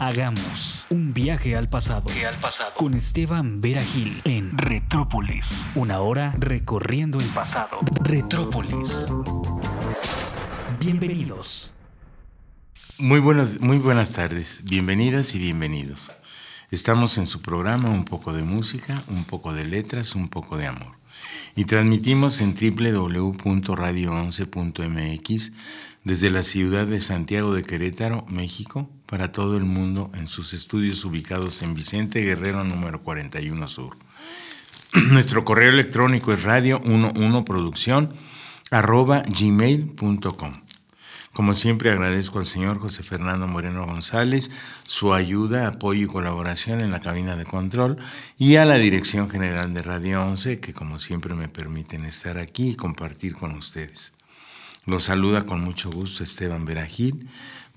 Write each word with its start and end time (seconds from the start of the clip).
Hagamos 0.00 0.86
un 0.90 1.14
viaje 1.14 1.54
al 1.56 1.68
pasado. 1.68 2.06
al 2.28 2.34
pasado. 2.40 2.72
Con 2.76 2.94
Esteban 2.94 3.60
Vera 3.60 3.80
Gil 3.80 4.20
en 4.24 4.58
Retrópolis. 4.58 5.66
Una 5.76 6.00
hora 6.00 6.34
recorriendo 6.36 7.20
el 7.20 7.26
pasado. 7.26 7.78
Retrópolis. 8.02 9.12
Bienvenidos. 10.80 11.74
Muy 12.98 13.20
buenas, 13.20 13.60
muy 13.60 13.78
buenas 13.78 14.10
tardes, 14.12 14.62
bienvenidas 14.64 15.36
y 15.36 15.38
bienvenidos. 15.38 16.10
Estamos 16.72 17.16
en 17.18 17.28
su 17.28 17.40
programa 17.40 17.88
Un 17.88 18.04
poco 18.04 18.32
de 18.32 18.42
música, 18.42 19.00
un 19.08 19.22
poco 19.24 19.52
de 19.52 19.64
letras, 19.64 20.16
un 20.16 20.28
poco 20.28 20.56
de 20.56 20.66
amor. 20.66 20.96
Y 21.54 21.66
transmitimos 21.66 22.40
en 22.40 22.54
www.radio11.mx 22.54 25.52
desde 26.04 26.30
la 26.30 26.42
ciudad 26.42 26.86
de 26.86 27.00
Santiago 27.00 27.54
de 27.54 27.62
Querétaro, 27.62 28.26
México, 28.28 28.90
para 29.06 29.32
todo 29.32 29.56
el 29.56 29.64
mundo 29.64 30.10
en 30.14 30.28
sus 30.28 30.52
estudios 30.52 31.02
ubicados 31.06 31.62
en 31.62 31.74
Vicente 31.74 32.20
Guerrero 32.20 32.62
número 32.62 33.02
41 33.02 33.68
Sur. 33.68 33.96
Nuestro 35.10 35.46
correo 35.46 35.70
electrónico 35.70 36.32
es 36.32 36.44
radio11producción 36.44 38.12
arroba 38.70 39.22
gmail.com. 39.26 40.60
Como 41.32 41.54
siempre 41.54 41.90
agradezco 41.90 42.38
al 42.38 42.46
señor 42.46 42.78
José 42.78 43.02
Fernando 43.02 43.48
Moreno 43.48 43.86
González 43.86 44.52
su 44.86 45.14
ayuda, 45.14 45.66
apoyo 45.66 46.04
y 46.04 46.06
colaboración 46.06 46.80
en 46.80 46.92
la 46.92 47.00
cabina 47.00 47.34
de 47.34 47.44
control 47.44 47.96
y 48.38 48.56
a 48.56 48.64
la 48.64 48.76
Dirección 48.76 49.28
General 49.28 49.72
de 49.72 49.82
Radio 49.82 50.22
11 50.22 50.60
que 50.60 50.74
como 50.74 50.98
siempre 50.98 51.34
me 51.34 51.48
permiten 51.48 52.04
estar 52.04 52.38
aquí 52.38 52.68
y 52.68 52.76
compartir 52.76 53.32
con 53.32 53.52
ustedes. 53.52 54.12
Los 54.86 55.04
saluda 55.04 55.46
con 55.46 55.60
mucho 55.60 55.90
gusto 55.90 56.22
Esteban 56.22 56.64
Veragil 56.64 57.28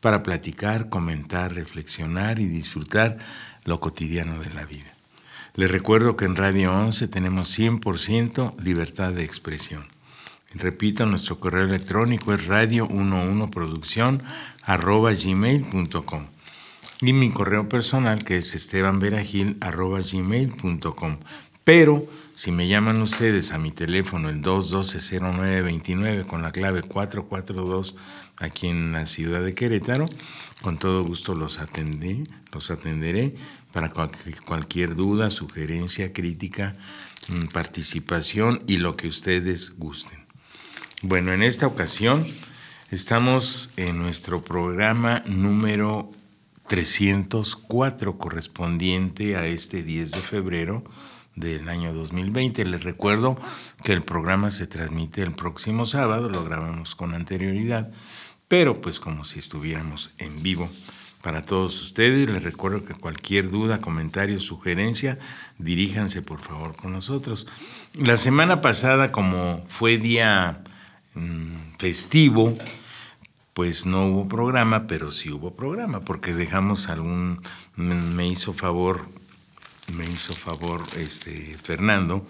para 0.02 0.24
platicar, 0.24 0.90
comentar, 0.90 1.54
reflexionar 1.54 2.40
y 2.40 2.48
disfrutar 2.48 3.18
lo 3.64 3.80
cotidiano 3.80 4.40
de 4.40 4.50
la 4.50 4.66
vida. 4.66 4.94
Les 5.56 5.72
recuerdo 5.72 6.16
que 6.16 6.26
en 6.26 6.36
Radio 6.36 6.74
11 6.74 7.08
tenemos 7.08 7.58
100% 7.58 8.58
libertad 8.62 9.14
de 9.14 9.24
expresión. 9.24 9.88
Repito, 10.54 11.06
nuestro 11.06 11.40
correo 11.40 11.66
electrónico 11.66 12.34
es 12.34 12.48
radio11producción 12.48 14.22
arroba 14.64 15.14
gmail.com 15.14 16.28
y 17.02 17.14
mi 17.14 17.32
correo 17.32 17.70
personal 17.70 18.24
que 18.24 18.38
es 18.38 18.54
estebanveragil 18.56 19.58
arroba 19.62 20.02
gmail.com. 20.02 21.18
Pero 21.64 22.06
si 22.38 22.52
me 22.52 22.68
llaman 22.68 23.02
ustedes 23.02 23.52
a 23.52 23.58
mi 23.58 23.72
teléfono 23.72 24.30
el 24.30 24.44
212-0929 24.44 26.28
con 26.28 26.44
la 26.44 26.52
clave 26.52 26.84
442 26.84 27.96
aquí 28.38 28.68
en 28.68 28.92
la 28.92 29.08
ciudad 29.08 29.44
de 29.44 29.56
Querétaro, 29.56 30.06
con 30.62 30.78
todo 30.78 31.04
gusto 31.04 31.34
los, 31.34 31.58
atendé, 31.58 32.24
los 32.52 32.70
atenderé 32.70 33.34
para 33.74 33.92
cualquier 34.46 34.94
duda, 34.94 35.32
sugerencia, 35.32 36.14
crítica, 36.14 36.76
mm, 37.30 37.48
participación 37.48 38.62
y 38.68 38.78
lo 38.78 38.96
que 38.96 39.08
ustedes 39.08 39.80
gusten. 39.80 40.24
Bueno, 41.02 41.34
en 41.34 41.42
esta 41.42 41.66
ocasión 41.66 42.24
estamos 42.92 43.72
en 43.78 43.98
nuestro 43.98 44.44
programa 44.44 45.24
número 45.26 46.12
304 46.68 48.20
correspondiente 48.20 49.38
a 49.38 49.48
este 49.48 49.82
10 49.82 50.12
de 50.12 50.20
febrero 50.20 50.84
del 51.38 51.70
año 51.70 51.94
2020. 51.94 52.66
Les 52.66 52.84
recuerdo 52.84 53.40
que 53.86 53.94
el 53.94 54.02
programa 54.02 54.52
se 54.52 54.68
transmite 54.68 55.22
el 55.22 55.32
próximo 55.32 55.86
sábado, 55.86 56.28
lo 56.28 56.44
grabamos 56.44 56.96
con 56.96 57.14
anterioridad, 57.14 57.90
pero 58.50 58.82
pues 58.82 59.00
como 59.00 59.24
si 59.24 59.40
estuviéramos 59.40 60.14
en 60.18 60.44
vivo. 60.44 60.70
Para 61.24 61.46
todos 61.46 61.82
ustedes, 61.82 62.30
les 62.30 62.44
recuerdo 62.44 62.84
que 62.84 62.94
cualquier 62.94 63.50
duda, 63.50 63.80
comentario, 63.80 64.42
sugerencia, 64.42 65.18
diríjanse 65.58 66.22
por 66.22 66.42
favor 66.42 66.76
con 66.76 66.92
nosotros. 66.92 67.48
La 67.94 68.18
semana 68.18 68.60
pasada, 68.60 69.14
como 69.14 69.64
fue 69.70 69.98
día 69.98 70.62
Mm, 71.18 71.78
festivo, 71.80 72.56
pues 73.54 73.88
no 73.88 74.06
hubo 74.06 74.28
programa, 74.28 74.86
pero 74.86 75.12
sí 75.12 75.32
hubo 75.32 75.56
programa, 75.56 76.02
porque 76.02 76.34
dejamos 76.34 76.90
algún, 76.90 77.42
me 77.76 78.28
hizo 78.28 78.54
favor, 78.54 79.08
me 79.94 80.06
hizo 80.06 80.34
favor 80.34 80.84
este 80.98 81.58
Fernando 81.62 82.28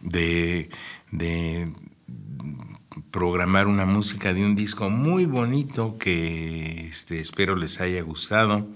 de, 0.00 0.70
de 1.10 1.72
programar 3.10 3.66
una 3.66 3.86
música 3.86 4.34
de 4.34 4.44
un 4.44 4.56
disco 4.56 4.90
muy 4.90 5.26
bonito 5.26 5.96
que 5.98 6.88
este, 6.90 7.20
espero 7.20 7.56
les 7.56 7.80
haya 7.80 8.02
gustado. 8.02 8.68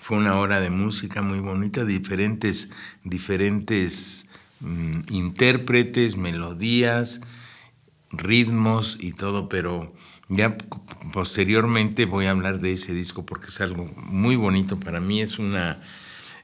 Fue 0.00 0.18
una 0.18 0.38
hora 0.38 0.60
de 0.60 0.70
música 0.70 1.22
muy 1.22 1.40
bonita, 1.40 1.84
diferentes, 1.84 2.70
diferentes 3.04 4.28
mm, 4.60 5.00
intérpretes, 5.10 6.16
melodías, 6.16 7.22
ritmos 8.10 8.98
y 9.00 9.12
todo, 9.12 9.48
pero 9.48 9.94
ya 10.28 10.56
posteriormente 11.12 12.04
voy 12.04 12.26
a 12.26 12.32
hablar 12.32 12.60
de 12.60 12.72
ese 12.72 12.92
disco 12.92 13.24
porque 13.24 13.46
es 13.46 13.60
algo 13.60 13.84
muy 13.96 14.36
bonito 14.36 14.78
para 14.78 15.00
mí, 15.00 15.20
es 15.22 15.38
una, 15.38 15.80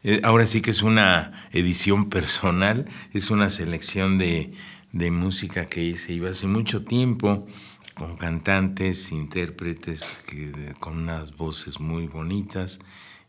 eh, 0.03 0.21
ahora 0.25 0.47
sí 0.47 0.63
que 0.63 0.71
es 0.71 0.83
una 0.83 1.49
edición 1.53 2.09
personal, 2.09 2.89
es 3.13 3.31
una 3.31 3.51
selección 3.51 4.19
de, 4.19 4.53
música 4.93 5.67
que 5.67 5.85
hice, 5.85 6.15
iba 6.15 6.31
hace 6.31 6.47
mucho 6.47 6.85
tiempo 6.85 7.47
con 7.95 8.17
cantantes, 8.17 9.13
intérpretes 9.13 10.23
que, 10.27 10.75
con 10.81 10.99
unas 10.99 11.37
voces 11.37 11.81
muy 11.81 12.07
bonitas 12.07 12.81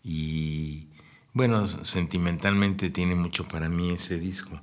y 0.04 0.88
bueno, 1.34 1.68
sentimentalmente 1.68 2.90
tiene 2.90 3.16
mucho 3.16 3.48
para 3.48 3.70
mí 3.70 3.92
ese 3.92 4.20
disco. 4.20 4.60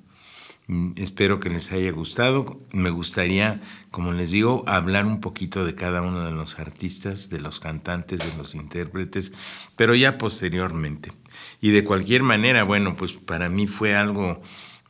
Mm, 0.66 0.92
espero 0.96 1.40
que 1.40 1.48
les 1.48 1.72
haya 1.72 1.90
gustado. 1.92 2.60
Me 2.72 2.90
gustaría, 2.90 3.60
como 3.90 4.12
les 4.12 4.30
digo, 4.30 4.64
hablar 4.66 5.06
un 5.06 5.20
poquito 5.20 5.64
de 5.64 5.74
cada 5.74 6.02
uno 6.02 6.24
de 6.24 6.32
los 6.32 6.58
artistas, 6.58 7.30
de 7.30 7.40
los 7.40 7.58
cantantes, 7.58 8.20
de 8.30 8.36
los 8.36 8.54
intérpretes, 8.54 9.32
pero 9.76 9.94
ya 9.94 10.18
posteriormente. 10.18 11.10
Y 11.60 11.70
de 11.70 11.84
cualquier 11.84 12.22
manera, 12.22 12.62
bueno, 12.62 12.96
pues 12.96 13.12
para 13.12 13.48
mí 13.48 13.66
fue 13.66 13.94
algo 13.94 14.40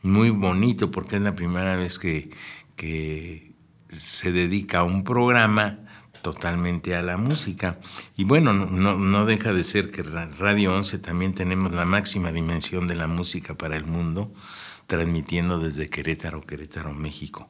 muy 0.01 0.29
bonito 0.29 0.91
porque 0.91 1.17
es 1.17 1.21
la 1.21 1.35
primera 1.35 1.75
vez 1.75 1.99
que, 1.99 2.29
que 2.75 3.53
se 3.89 4.31
dedica 4.31 4.79
a 4.79 4.83
un 4.83 5.03
programa 5.03 5.79
totalmente 6.21 6.95
a 6.95 7.01
la 7.01 7.17
música. 7.17 7.79
Y 8.15 8.23
bueno, 8.23 8.53
no, 8.53 8.97
no, 8.97 9.25
deja 9.25 9.53
de 9.53 9.63
ser 9.63 9.89
que 9.89 10.03
Radio 10.03 10.75
11 10.75 10.99
también 10.99 11.33
tenemos 11.33 11.71
la 11.73 11.85
máxima 11.85 12.31
dimensión 12.31 12.87
de 12.87 12.95
la 12.95 13.07
música 13.07 13.55
para 13.57 13.75
el 13.75 13.85
mundo 13.85 14.33
transmitiendo 14.87 15.59
desde 15.59 15.89
Querétaro, 15.89 16.41
Querétaro, 16.41 16.93
México. 16.93 17.47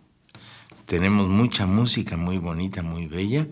Tenemos 0.86 1.30
mucha 1.30 1.66
música 1.66 2.18
muy 2.18 2.38
bonita, 2.38 2.82
muy 2.82 3.08
bella. 3.08 3.48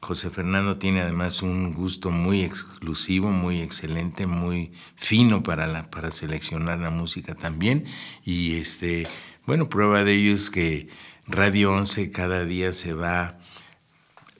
José 0.00 0.30
Fernando 0.30 0.78
tiene 0.78 1.02
además 1.02 1.42
un 1.42 1.74
gusto 1.74 2.10
muy 2.10 2.42
exclusivo, 2.42 3.30
muy 3.30 3.60
excelente, 3.60 4.26
muy 4.26 4.72
fino 4.96 5.42
para, 5.42 5.90
para 5.90 6.10
seleccionar 6.10 6.78
la 6.78 6.90
música 6.90 7.34
también. 7.34 7.84
Y 8.24 8.56
este, 8.56 9.06
bueno, 9.46 9.68
prueba 9.68 10.02
de 10.04 10.14
ello 10.14 10.32
es 10.32 10.50
que 10.50 10.88
Radio 11.26 11.72
11 11.72 12.10
cada 12.10 12.44
día 12.44 12.72
se 12.72 12.94
va, 12.94 13.38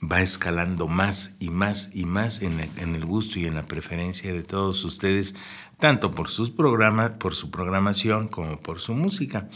va 0.01 0.21
escalando 0.21 0.87
más 0.87 1.37
y 1.39 1.51
más 1.51 1.95
y 1.95 2.05
más 2.05 2.41
en 2.41 2.59
en 2.77 2.95
el 2.95 3.05
gusto 3.05 3.39
y 3.39 3.45
en 3.45 3.53
la 3.53 3.67
preferencia 3.67 4.33
de 4.33 4.43
todos 4.43 4.83
ustedes 4.83 5.35
tanto 5.81 6.11
por 6.11 6.29
sus 6.29 6.51
programas, 6.51 7.11
por 7.11 7.33
su 7.35 7.49
programación 7.51 8.29
como 8.29 8.59
por 8.59 8.79
su 8.79 8.93
música. 8.93 9.49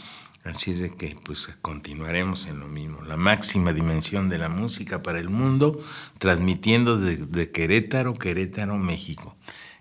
Así 0.46 0.70
es 0.70 0.80
de 0.80 0.90
que 0.90 1.16
pues 1.24 1.50
continuaremos 1.60 2.46
en 2.46 2.60
lo 2.60 2.68
mismo, 2.68 3.02
la 3.02 3.16
máxima 3.16 3.72
dimensión 3.72 4.28
de 4.28 4.38
la 4.38 4.48
música 4.48 5.02
para 5.02 5.18
el 5.18 5.28
mundo, 5.28 5.82
transmitiendo 6.18 6.98
de, 6.98 7.50
Querétaro, 7.50 8.14
Querétaro, 8.14 8.76
México. 8.76 9.36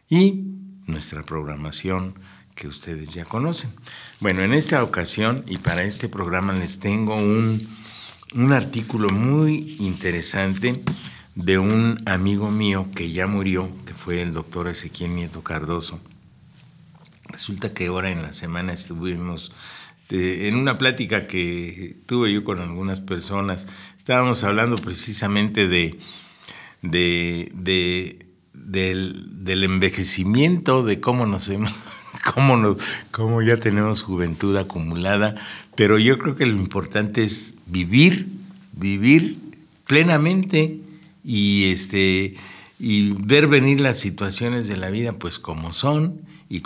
Y 0.09 0.43
nuestra 0.87 1.21
programación 1.21 2.15
que 2.55 2.67
ustedes 2.67 3.13
ya 3.13 3.25
conocen. 3.25 3.71
Bueno, 4.21 4.41
en 4.41 4.53
esta 4.53 4.83
ocasión 4.83 5.43
y 5.47 5.57
para 5.57 5.83
este 5.83 6.09
programa 6.09 6.53
les 6.53 6.79
tengo 6.79 7.15
un, 7.15 7.61
un 8.33 8.53
artículo 8.53 9.09
muy 9.09 9.75
interesante 9.79 10.83
de 11.35 11.59
un 11.59 12.01
amigo 12.07 12.49
mío 12.49 12.87
que 12.95 13.11
ya 13.11 13.27
murió, 13.27 13.69
que 13.85 13.93
fue 13.93 14.21
el 14.23 14.33
doctor 14.33 14.67
Ezequiel 14.67 15.15
Nieto 15.15 15.43
Cardoso 15.43 16.01
Resulta 17.35 17.73
que 17.73 17.87
ahora 17.87 18.11
en 18.11 18.21
la 18.21 18.33
semana 18.33 18.71
estuvimos 18.71 19.51
en 20.09 20.55
una 20.55 20.77
plática 20.77 21.27
que 21.27 21.95
tuve 22.05 22.31
yo 22.31 22.43
con 22.43 22.59
algunas 22.59 22.99
personas, 22.99 23.67
estábamos 23.97 24.43
hablando 24.43 24.75
precisamente 24.75 25.67
de, 25.67 25.97
de, 26.81 28.19
del, 28.53 29.63
envejecimiento, 29.63 30.83
de 30.83 30.99
cómo 30.99 31.25
nos 31.25 31.51
cómo, 32.33 32.57
nos, 32.57 32.77
cómo 33.11 33.41
ya 33.41 33.57
tenemos 33.57 34.01
juventud 34.01 34.55
acumulada, 34.57 35.35
pero 35.75 35.97
yo 35.97 36.19
creo 36.19 36.35
que 36.35 36.45
lo 36.45 36.57
importante 36.57 37.23
es 37.23 37.55
vivir, 37.65 38.27
vivir 38.73 39.37
plenamente 39.87 40.79
y 41.23 41.65
este 41.71 42.35
y 42.77 43.13
ver 43.13 43.47
venir 43.47 43.79
las 43.79 43.97
situaciones 43.97 44.67
de 44.67 44.77
la 44.77 44.89
vida 44.89 45.13
pues 45.13 45.39
como 45.39 45.71
son 45.71 46.21
y, 46.49 46.61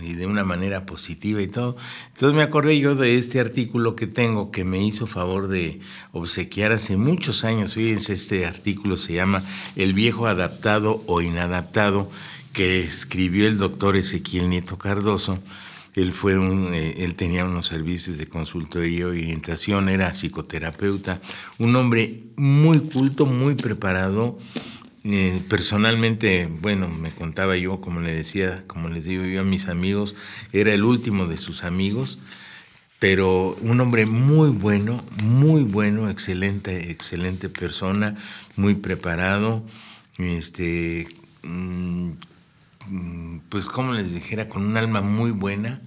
y, 0.00 0.12
de 0.14 0.26
una 0.26 0.44
manera 0.44 0.86
positiva 0.86 1.42
y 1.42 1.48
todo. 1.48 1.76
Entonces 2.14 2.36
me 2.36 2.42
acordé 2.42 2.78
yo 2.78 2.94
de 2.94 3.18
este 3.18 3.40
artículo 3.40 3.96
que 3.96 4.06
tengo 4.06 4.50
que 4.50 4.64
me 4.64 4.84
hizo 4.84 5.06
favor 5.06 5.48
de 5.48 5.80
obsequiar 6.12 6.72
hace 6.72 6.96
muchos 6.96 7.44
años. 7.44 7.74
Fíjense, 7.74 8.12
este 8.12 8.46
artículo 8.46 8.96
se 8.96 9.14
llama 9.14 9.42
El 9.74 9.94
viejo 9.94 10.26
adaptado 10.26 11.02
o 11.06 11.20
inadaptado 11.22 12.10
que 12.52 12.82
escribió 12.82 13.46
el 13.46 13.58
doctor 13.58 13.96
Ezequiel 13.96 14.48
Nieto 14.48 14.78
Cardoso. 14.78 15.38
Él, 15.94 16.12
fue 16.12 16.38
un, 16.38 16.74
eh, 16.74 17.04
él 17.04 17.14
tenía 17.14 17.44
unos 17.44 17.66
servicios 17.66 18.18
de 18.18 18.26
consultoría 18.26 18.98
y 18.98 19.02
orientación, 19.02 19.88
era 19.88 20.12
psicoterapeuta, 20.12 21.20
un 21.58 21.74
hombre 21.74 22.24
muy 22.36 22.80
culto, 22.80 23.24
muy 23.26 23.54
preparado. 23.54 24.38
Eh, 25.08 25.40
personalmente, 25.48 26.48
bueno, 26.60 26.88
me 26.88 27.12
contaba 27.12 27.56
yo, 27.56 27.80
como 27.80 28.00
le 28.00 28.12
decía, 28.12 28.64
como 28.66 28.88
les 28.88 29.04
digo 29.04 29.24
yo 29.24 29.42
a 29.42 29.44
mis 29.44 29.68
amigos, 29.68 30.16
era 30.52 30.72
el 30.72 30.82
último 30.82 31.28
de 31.28 31.36
sus 31.36 31.62
amigos, 31.62 32.18
pero 32.98 33.54
un 33.60 33.80
hombre 33.80 34.04
muy 34.06 34.50
bueno, 34.50 35.04
muy 35.22 35.62
bueno, 35.62 36.10
excelente, 36.10 36.90
excelente 36.90 37.48
persona, 37.48 38.16
muy 38.56 38.74
preparado, 38.74 39.64
este, 40.18 41.06
mm, 41.44 42.10
pues 43.48 43.66
como 43.66 43.92
les 43.92 44.12
dijera, 44.12 44.48
con 44.48 44.64
un 44.64 44.76
alma 44.76 45.02
muy 45.02 45.30
buena, 45.30 45.80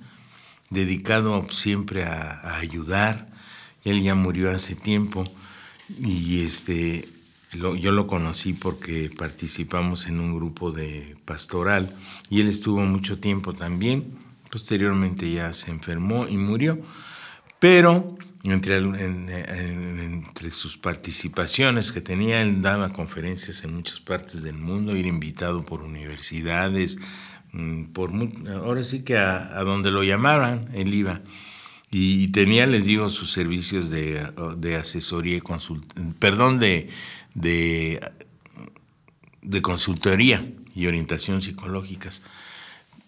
dedicado 0.70 1.46
siempre 1.52 2.06
a, 2.06 2.58
ayudar. 2.58 3.28
Él 3.84 4.02
ya 4.02 4.16
murió 4.16 4.50
hace 4.50 4.76
tiempo 4.76 5.26
y 6.00 6.42
este, 6.46 7.06
yo 7.52 7.92
lo 7.92 8.08
conocí 8.08 8.54
porque 8.54 9.10
participamos 9.16 10.08
en 10.08 10.20
un 10.20 10.36
grupo 10.36 10.72
de 10.72 11.16
pastoral 11.26 11.96
y 12.30 12.42
él 12.42 12.48
estuvo 12.48 12.82
mucho 12.82 13.20
tiempo 13.20 13.54
también. 13.54 14.06
Posteriormente 14.52 15.32
ya 15.32 15.54
se 15.54 15.72
enfermó 15.72 16.28
y 16.28 16.38
murió, 16.38 16.80
pero 17.60 18.18
entre, 18.44 18.78
entre 18.78 20.52
sus 20.52 20.78
participaciones 20.78 21.92
que 21.92 22.02
tenía, 22.02 22.42
él 22.42 22.62
daba 22.62 22.94
conferencias 22.94 23.64
en 23.64 23.76
muchas 23.76 24.00
partes 24.00 24.44
del 24.44 24.56
mundo, 24.56 24.96
ir 24.96 25.06
invitado 25.06 25.64
por 25.64 25.82
universidades, 25.82 27.00
mm, 27.52 27.86
por 27.86 28.12
ahora 28.48 28.84
sí 28.84 29.04
que 29.04 29.18
a, 29.18 29.62
donde 29.64 29.92
lo 29.92 30.04
llamaran, 30.04 30.70
él 30.74 30.94
iba. 30.94 31.22
Y 31.92 32.28
tenía, 32.30 32.68
les 32.68 32.86
digo, 32.86 33.10
sus 33.10 33.32
servicios 33.32 33.90
de, 33.90 34.76
asesoría 34.80 35.38
y 35.38 35.42
perdón, 36.20 36.60
de, 36.60 36.90
de, 37.34 38.00
de 39.42 39.62
consultoría 39.62 40.46
y 40.76 40.86
orientación 40.86 41.42
psicológicas. 41.42 42.22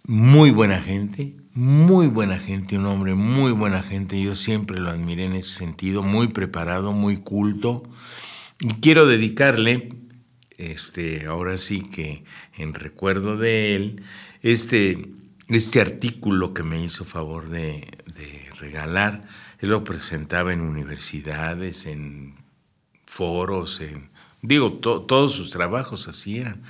Muy 0.07 0.49
buena 0.49 0.81
gente, 0.81 1.35
muy 1.53 2.07
buena 2.07 2.39
gente, 2.39 2.77
un 2.77 2.85
hombre 2.85 3.13
muy 3.13 3.51
buena 3.51 3.83
gente, 3.83 4.19
yo 4.21 4.35
siempre 4.35 4.79
lo 4.79 4.89
admiré 4.89 5.25
en 5.25 5.33
ese 5.33 5.51
sentido, 5.51 6.01
muy 6.01 6.29
preparado, 6.29 6.91
muy 6.91 7.17
culto. 7.17 7.83
Y 8.59 8.67
quiero 8.81 9.05
dedicarle, 9.05 9.89
este, 10.57 11.27
ahora 11.27 11.57
sí 11.57 11.81
que 11.81 12.23
en 12.57 12.73
recuerdo 12.73 13.37
de 13.37 13.75
él, 13.75 14.03
este, 14.41 15.09
este 15.49 15.81
artículo 15.81 16.53
que 16.53 16.63
me 16.63 16.83
hizo 16.83 17.05
favor 17.05 17.49
de, 17.49 17.85
regalar. 18.61 19.23
Él 19.59 19.69
lo 19.69 19.83
presentaba 19.83 20.53
en 20.53 20.61
universidades, 20.61 21.85
en 21.85 22.35
foros, 23.05 23.81
en, 23.81 24.09
digo, 24.41 24.73
todos 24.73 25.33
sus 25.33 25.51
trabajos 25.51 26.07
así 26.07 26.37
eran. 26.37 26.61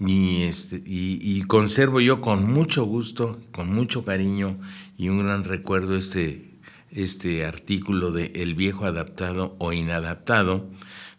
Y, 0.00 0.44
este, 0.44 0.80
y, 0.86 1.42
conservo 1.42 2.00
yo 2.00 2.20
con 2.20 2.50
mucho 2.52 2.84
gusto, 2.84 3.40
con 3.50 3.74
mucho 3.74 4.04
cariño 4.04 4.56
y 4.96 5.08
un 5.08 5.24
gran 5.24 5.42
recuerdo 5.42 5.96
este, 5.96 6.48
este 6.92 7.44
artículo 7.44 8.12
de 8.12 8.32
El 8.36 8.54
viejo 8.54 8.84
adaptado 8.84 9.56
o 9.58 9.72
inadaptado 9.72 10.70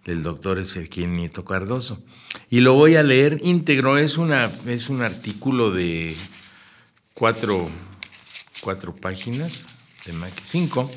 del 0.06 0.24
doctor 0.24 0.60
Ezequiel 0.60 1.16
Nieto 1.16 1.44
Cardoso. 1.44 2.01
Y 2.50 2.62
lo 2.62 2.74
voy 2.74 2.96
a 2.96 3.04
leer 3.04 3.40
íntegro, 3.44 3.98
es, 3.98 4.18
una, 4.18 4.50
es 4.66 4.90
un 4.90 5.01
artículo 5.01 5.72
de 5.72 6.16
cuatro, 7.13 7.68
cuatro 8.62 8.96
páginas, 8.96 9.68
de 10.06 10.13
Mac 10.13 10.34
5, 10.42 10.92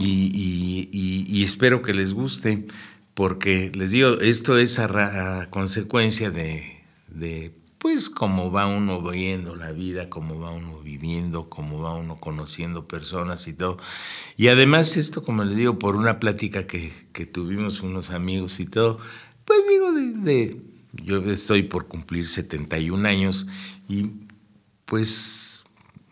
y, 0.00 0.88
y 0.92 1.42
espero 1.42 1.82
que 1.82 1.94
les 1.94 2.12
guste 2.12 2.66
porque 3.18 3.72
les 3.74 3.90
digo, 3.90 4.20
esto 4.20 4.58
es 4.58 4.78
a, 4.78 5.48
consecuencia 5.50 6.30
de, 6.30 6.84
de, 7.08 7.52
pues, 7.78 8.10
cómo 8.10 8.52
va 8.52 8.68
uno 8.68 9.02
viendo 9.02 9.56
la 9.56 9.72
vida, 9.72 10.08
cómo 10.08 10.38
va 10.38 10.52
uno 10.52 10.78
viviendo, 10.82 11.50
cómo 11.50 11.80
va 11.80 11.96
uno 11.96 12.20
conociendo 12.20 12.86
personas 12.86 13.48
y 13.48 13.54
todo. 13.54 13.76
Y 14.36 14.46
además 14.46 14.96
esto, 14.96 15.24
como 15.24 15.42
les 15.42 15.56
digo, 15.56 15.80
por 15.80 15.96
una 15.96 16.20
plática 16.20 16.68
que, 16.68 16.92
que 17.12 17.26
tuvimos 17.26 17.80
unos 17.80 18.10
amigos 18.10 18.60
y 18.60 18.66
todo, 18.66 19.00
pues 19.44 19.62
digo, 19.68 19.90
de, 20.22 20.62
yo 20.92 21.18
estoy 21.28 21.64
por 21.64 21.88
cumplir 21.88 22.28
71 22.28 23.08
años 23.08 23.48
y 23.88 24.12
pues 24.84 25.47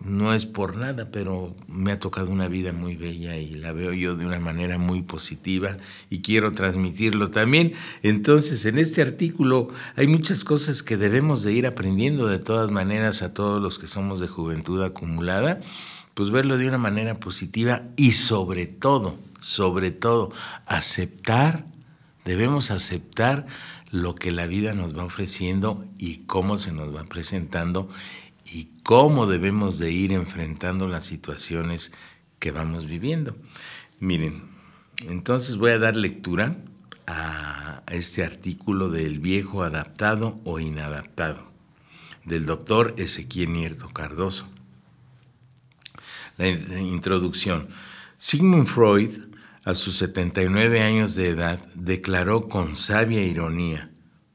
no 0.06 0.32
es 0.32 0.46
por 0.46 0.76
nada, 0.76 1.08
pero 1.10 1.54
me 1.68 1.92
ha 1.92 1.98
tocado 1.98 2.30
una 2.30 2.48
vida 2.48 2.72
muy 2.72 2.96
bella 2.96 3.36
y 3.36 3.54
la 3.54 3.72
veo 3.72 3.92
yo 3.92 4.14
de 4.14 4.24
una 4.24 4.40
manera 4.40 4.78
muy 4.78 5.02
positiva 5.02 5.76
y 6.10 6.20
quiero 6.20 6.52
transmitirlo 6.52 7.30
también. 7.30 7.74
Entonces, 8.02 8.64
en 8.66 8.78
este 8.78 9.02
artículo 9.02 9.68
hay 9.96 10.06
muchas 10.06 10.44
cosas 10.44 10.82
que 10.82 10.96
debemos 10.96 11.42
de 11.42 11.52
ir 11.52 11.66
aprendiendo 11.66 12.28
de 12.28 12.38
todas 12.38 12.70
maneras 12.70 13.22
a 13.22 13.34
todos 13.34 13.60
los 13.60 13.78
que 13.78 13.86
somos 13.86 14.20
de 14.20 14.28
juventud 14.28 14.82
acumulada, 14.82 15.60
pues 16.14 16.30
verlo 16.30 16.56
de 16.56 16.68
una 16.68 16.78
manera 16.78 17.18
positiva 17.20 17.82
y 17.96 18.12
sobre 18.12 18.66
todo, 18.66 19.18
sobre 19.40 19.90
todo, 19.90 20.32
aceptar, 20.66 21.66
debemos 22.24 22.70
aceptar 22.70 23.46
lo 23.90 24.14
que 24.14 24.30
la 24.30 24.46
vida 24.46 24.74
nos 24.74 24.96
va 24.96 25.04
ofreciendo 25.04 25.84
y 25.98 26.18
cómo 26.26 26.58
se 26.58 26.72
nos 26.72 26.94
va 26.94 27.04
presentando 27.04 27.88
y 28.52 28.70
cómo 28.82 29.26
debemos 29.26 29.78
de 29.78 29.90
ir 29.90 30.12
enfrentando 30.12 30.88
las 30.88 31.04
situaciones 31.04 31.93
que 32.38 32.52
vamos 32.52 32.87
viviendo. 32.87 33.37
Miren, 33.98 34.43
entonces 35.08 35.56
voy 35.56 35.72
a 35.72 35.78
dar 35.78 35.96
lectura 35.96 36.56
a 37.06 37.82
este 37.90 38.25
artículo 38.25 38.90
del 38.90 39.20
viejo 39.20 39.62
adaptado 39.62 40.40
o 40.44 40.58
inadaptado 40.58 41.46
del 42.26 42.44
doctor 42.44 42.94
Ezequiel 42.99 43.52
Nierto 43.52 43.88
Cardoso. 43.88 44.49
La 46.37 46.49
introducción. 46.49 47.68
Sigmund 48.18 48.66
Freud, 48.66 49.11
a 49.64 49.75
sus 49.75 49.97
79 49.97 50.82
años 50.82 51.14
de 51.14 51.30
edad, 51.30 51.64
declaró 51.75 52.49
con 52.49 52.76
sabia 52.76 53.23
ironía, 53.23 53.90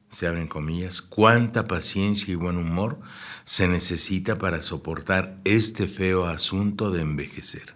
se 0.08 0.26
abren 0.26 0.48
comillas, 0.48 1.00
cuánta 1.00 1.68
paciencia 1.68 2.32
y 2.32 2.36
buen 2.36 2.56
humor 2.56 2.98
se 3.44 3.68
necesita 3.68 4.36
para 4.36 4.62
soportar 4.62 5.38
este 5.44 5.86
feo 5.88 6.26
asunto 6.26 6.90
de 6.90 7.02
envejecer. 7.02 7.74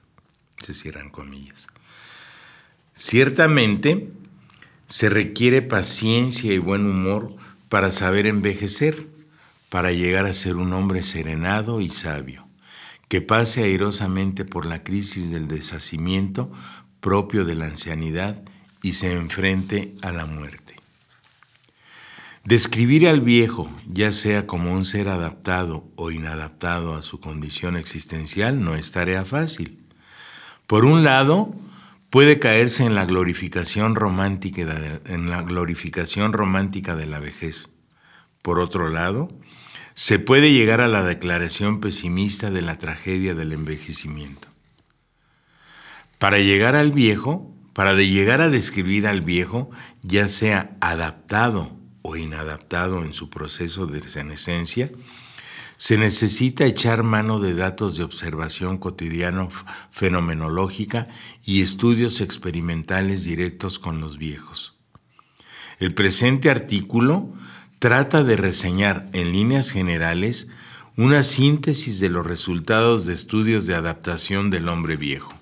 Se 0.62 0.74
cierran 0.74 1.10
comillas. 1.10 1.68
Ciertamente, 2.94 4.10
se 4.86 5.08
requiere 5.08 5.62
paciencia 5.62 6.52
y 6.52 6.58
buen 6.58 6.86
humor 6.86 7.34
para 7.68 7.90
saber 7.90 8.26
envejecer, 8.26 9.06
para 9.68 9.92
llegar 9.92 10.26
a 10.26 10.32
ser 10.32 10.56
un 10.56 10.72
hombre 10.72 11.02
serenado 11.02 11.80
y 11.80 11.90
sabio, 11.90 12.48
que 13.08 13.20
pase 13.20 13.64
airosamente 13.64 14.44
por 14.44 14.64
la 14.64 14.82
crisis 14.82 15.30
del 15.30 15.48
deshacimiento 15.48 16.50
propio 17.00 17.44
de 17.44 17.54
la 17.54 17.66
ancianidad 17.66 18.42
y 18.82 18.94
se 18.94 19.12
enfrente 19.12 19.94
a 20.02 20.12
la 20.12 20.26
muerte. 20.26 20.65
Describir 22.46 23.08
al 23.08 23.22
viejo, 23.22 23.68
ya 23.88 24.12
sea 24.12 24.46
como 24.46 24.72
un 24.72 24.84
ser 24.84 25.08
adaptado 25.08 25.90
o 25.96 26.12
inadaptado 26.12 26.94
a 26.94 27.02
su 27.02 27.18
condición 27.18 27.76
existencial, 27.76 28.62
no 28.62 28.76
es 28.76 28.92
tarea 28.92 29.24
fácil. 29.24 29.84
Por 30.68 30.84
un 30.84 31.02
lado, 31.02 31.52
puede 32.08 32.38
caerse 32.38 32.84
en 32.84 32.94
la 32.94 33.04
glorificación 33.04 33.96
romántica 33.96 34.64
de, 34.64 35.00
en 35.12 35.28
la 35.28 35.42
glorificación 35.42 36.32
romántica 36.32 36.94
de 36.94 37.06
la 37.06 37.18
vejez. 37.18 37.70
Por 38.42 38.60
otro 38.60 38.90
lado, 38.90 39.28
se 39.94 40.20
puede 40.20 40.52
llegar 40.52 40.80
a 40.80 40.86
la 40.86 41.02
declaración 41.02 41.80
pesimista 41.80 42.52
de 42.52 42.62
la 42.62 42.78
tragedia 42.78 43.34
del 43.34 43.54
envejecimiento. 43.54 44.46
Para 46.20 46.38
llegar 46.38 46.76
al 46.76 46.92
viejo, 46.92 47.52
para 47.72 47.94
de 47.94 48.08
llegar 48.08 48.40
a 48.40 48.50
describir 48.50 49.08
al 49.08 49.22
viejo, 49.22 49.68
ya 50.04 50.28
sea 50.28 50.76
adaptado 50.80 51.75
o 52.06 52.16
inadaptado 52.16 53.02
en 53.02 53.12
su 53.12 53.30
proceso 53.30 53.86
de 53.86 54.00
senescencia, 54.00 54.90
se 55.76 55.98
necesita 55.98 56.64
echar 56.64 57.02
mano 57.02 57.40
de 57.40 57.54
datos 57.54 57.96
de 57.96 58.04
observación 58.04 58.78
cotidiano 58.78 59.48
fenomenológica 59.90 61.08
y 61.44 61.62
estudios 61.62 62.20
experimentales 62.20 63.24
directos 63.24 63.78
con 63.78 64.00
los 64.00 64.18
viejos. 64.18 64.76
El 65.78 65.92
presente 65.92 66.48
artículo 66.48 67.34
trata 67.80 68.22
de 68.22 68.36
reseñar 68.36 69.08
en 69.12 69.32
líneas 69.32 69.70
generales 69.70 70.48
una 70.96 71.22
síntesis 71.22 72.00
de 72.00 72.08
los 72.08 72.24
resultados 72.24 73.04
de 73.04 73.12
estudios 73.12 73.66
de 73.66 73.74
adaptación 73.74 74.48
del 74.48 74.68
hombre 74.68 74.96
viejo. 74.96 75.34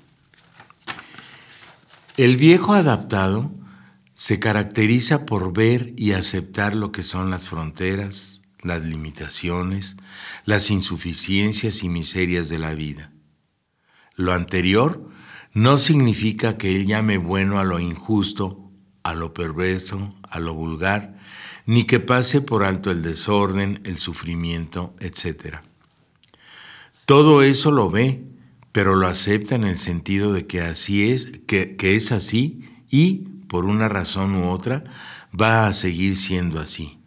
El 2.16 2.36
viejo 2.36 2.72
adaptado 2.72 3.52
se 4.14 4.38
caracteriza 4.38 5.26
por 5.26 5.52
ver 5.52 5.92
y 5.96 6.12
aceptar 6.12 6.74
lo 6.74 6.92
que 6.92 7.02
son 7.02 7.30
las 7.30 7.46
fronteras, 7.46 8.42
las 8.62 8.82
limitaciones, 8.84 9.96
las 10.44 10.70
insuficiencias 10.70 11.82
y 11.82 11.88
miserias 11.88 12.48
de 12.48 12.58
la 12.58 12.74
vida. 12.74 13.12
Lo 14.16 14.32
anterior 14.32 15.10
no 15.52 15.78
significa 15.78 16.56
que 16.56 16.74
él 16.76 16.86
llame 16.86 17.18
bueno 17.18 17.58
a 17.58 17.64
lo 17.64 17.80
injusto, 17.80 18.70
a 19.02 19.14
lo 19.14 19.34
perverso, 19.34 20.14
a 20.22 20.40
lo 20.40 20.54
vulgar, 20.54 21.18
ni 21.66 21.84
que 21.84 22.00
pase 22.00 22.40
por 22.40 22.64
alto 22.64 22.90
el 22.90 23.02
desorden, 23.02 23.80
el 23.84 23.98
sufrimiento, 23.98 24.94
etc. 25.00 25.58
Todo 27.04 27.42
eso 27.42 27.70
lo 27.70 27.90
ve, 27.90 28.24
pero 28.72 28.96
lo 28.96 29.06
acepta 29.06 29.54
en 29.54 29.64
el 29.64 29.78
sentido 29.78 30.32
de 30.32 30.46
que 30.46 30.60
así 30.60 31.10
es, 31.10 31.40
que, 31.46 31.76
que 31.76 31.96
es 31.96 32.12
así 32.12 32.64
y, 32.90 33.28
por 33.54 33.66
una 33.66 33.88
razón 33.88 34.34
u 34.34 34.50
otra, 34.50 34.82
va 35.32 35.68
a 35.68 35.72
seguir 35.72 36.16
siendo 36.16 36.58
así 36.58 36.98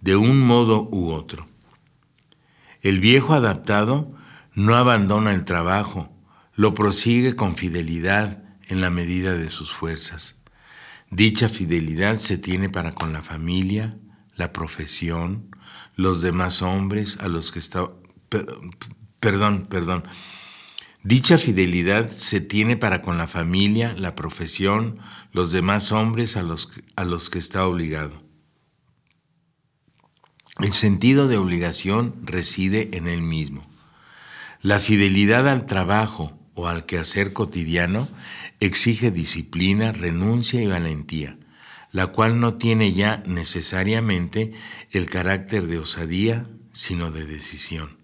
de 0.00 0.14
un 0.14 0.38
modo 0.38 0.88
u 0.92 1.10
otro. 1.10 1.48
El 2.82 3.00
viejo 3.00 3.34
adaptado 3.34 4.14
no 4.54 4.76
abandona 4.76 5.32
el 5.32 5.44
trabajo, 5.44 6.16
lo 6.54 6.72
prosigue 6.72 7.34
con 7.34 7.56
fidelidad 7.56 8.44
en 8.68 8.80
la 8.80 8.90
medida 8.90 9.32
de 9.32 9.50
sus 9.50 9.72
fuerzas. 9.72 10.36
Dicha 11.10 11.48
fidelidad 11.48 12.18
se 12.18 12.38
tiene 12.38 12.68
para 12.68 12.92
con 12.92 13.12
la 13.12 13.22
familia, 13.22 13.98
la 14.36 14.52
profesión, 14.52 15.50
los 15.96 16.22
demás 16.22 16.62
hombres 16.62 17.18
a 17.18 17.26
los 17.26 17.50
que 17.50 17.58
está... 17.58 17.90
Perdón, 19.18 19.66
perdón. 19.68 20.04
Dicha 21.06 21.38
fidelidad 21.38 22.10
se 22.10 22.40
tiene 22.40 22.76
para 22.76 23.00
con 23.00 23.16
la 23.16 23.28
familia, 23.28 23.94
la 23.96 24.16
profesión, 24.16 24.98
los 25.30 25.52
demás 25.52 25.92
hombres 25.92 26.36
a 26.36 26.42
los, 26.42 26.66
que 27.30 27.38
está 27.38 27.64
obligado. 27.64 28.24
El 30.58 30.72
sentido 30.72 31.28
de 31.28 31.36
obligación 31.36 32.16
reside 32.24 32.90
en 32.94 33.06
él 33.06 33.22
mismo. 33.22 33.70
La 34.62 34.80
fidelidad 34.80 35.46
al 35.46 35.64
trabajo 35.66 36.36
o 36.54 36.66
al 36.66 36.86
quehacer 36.86 37.32
cotidiano 37.32 38.08
exige 38.58 39.12
disciplina, 39.12 39.92
renuncia 39.92 40.60
y 40.60 40.66
valentía, 40.66 41.38
la 41.92 42.08
cual 42.08 42.40
no 42.40 42.54
tiene 42.54 42.94
ya 42.94 43.22
necesariamente 43.26 44.54
el 44.90 45.08
carácter 45.08 45.68
de 45.68 45.78
osadía, 45.78 46.48
sino 46.72 47.12
de 47.12 47.26
decisión. 47.26 47.95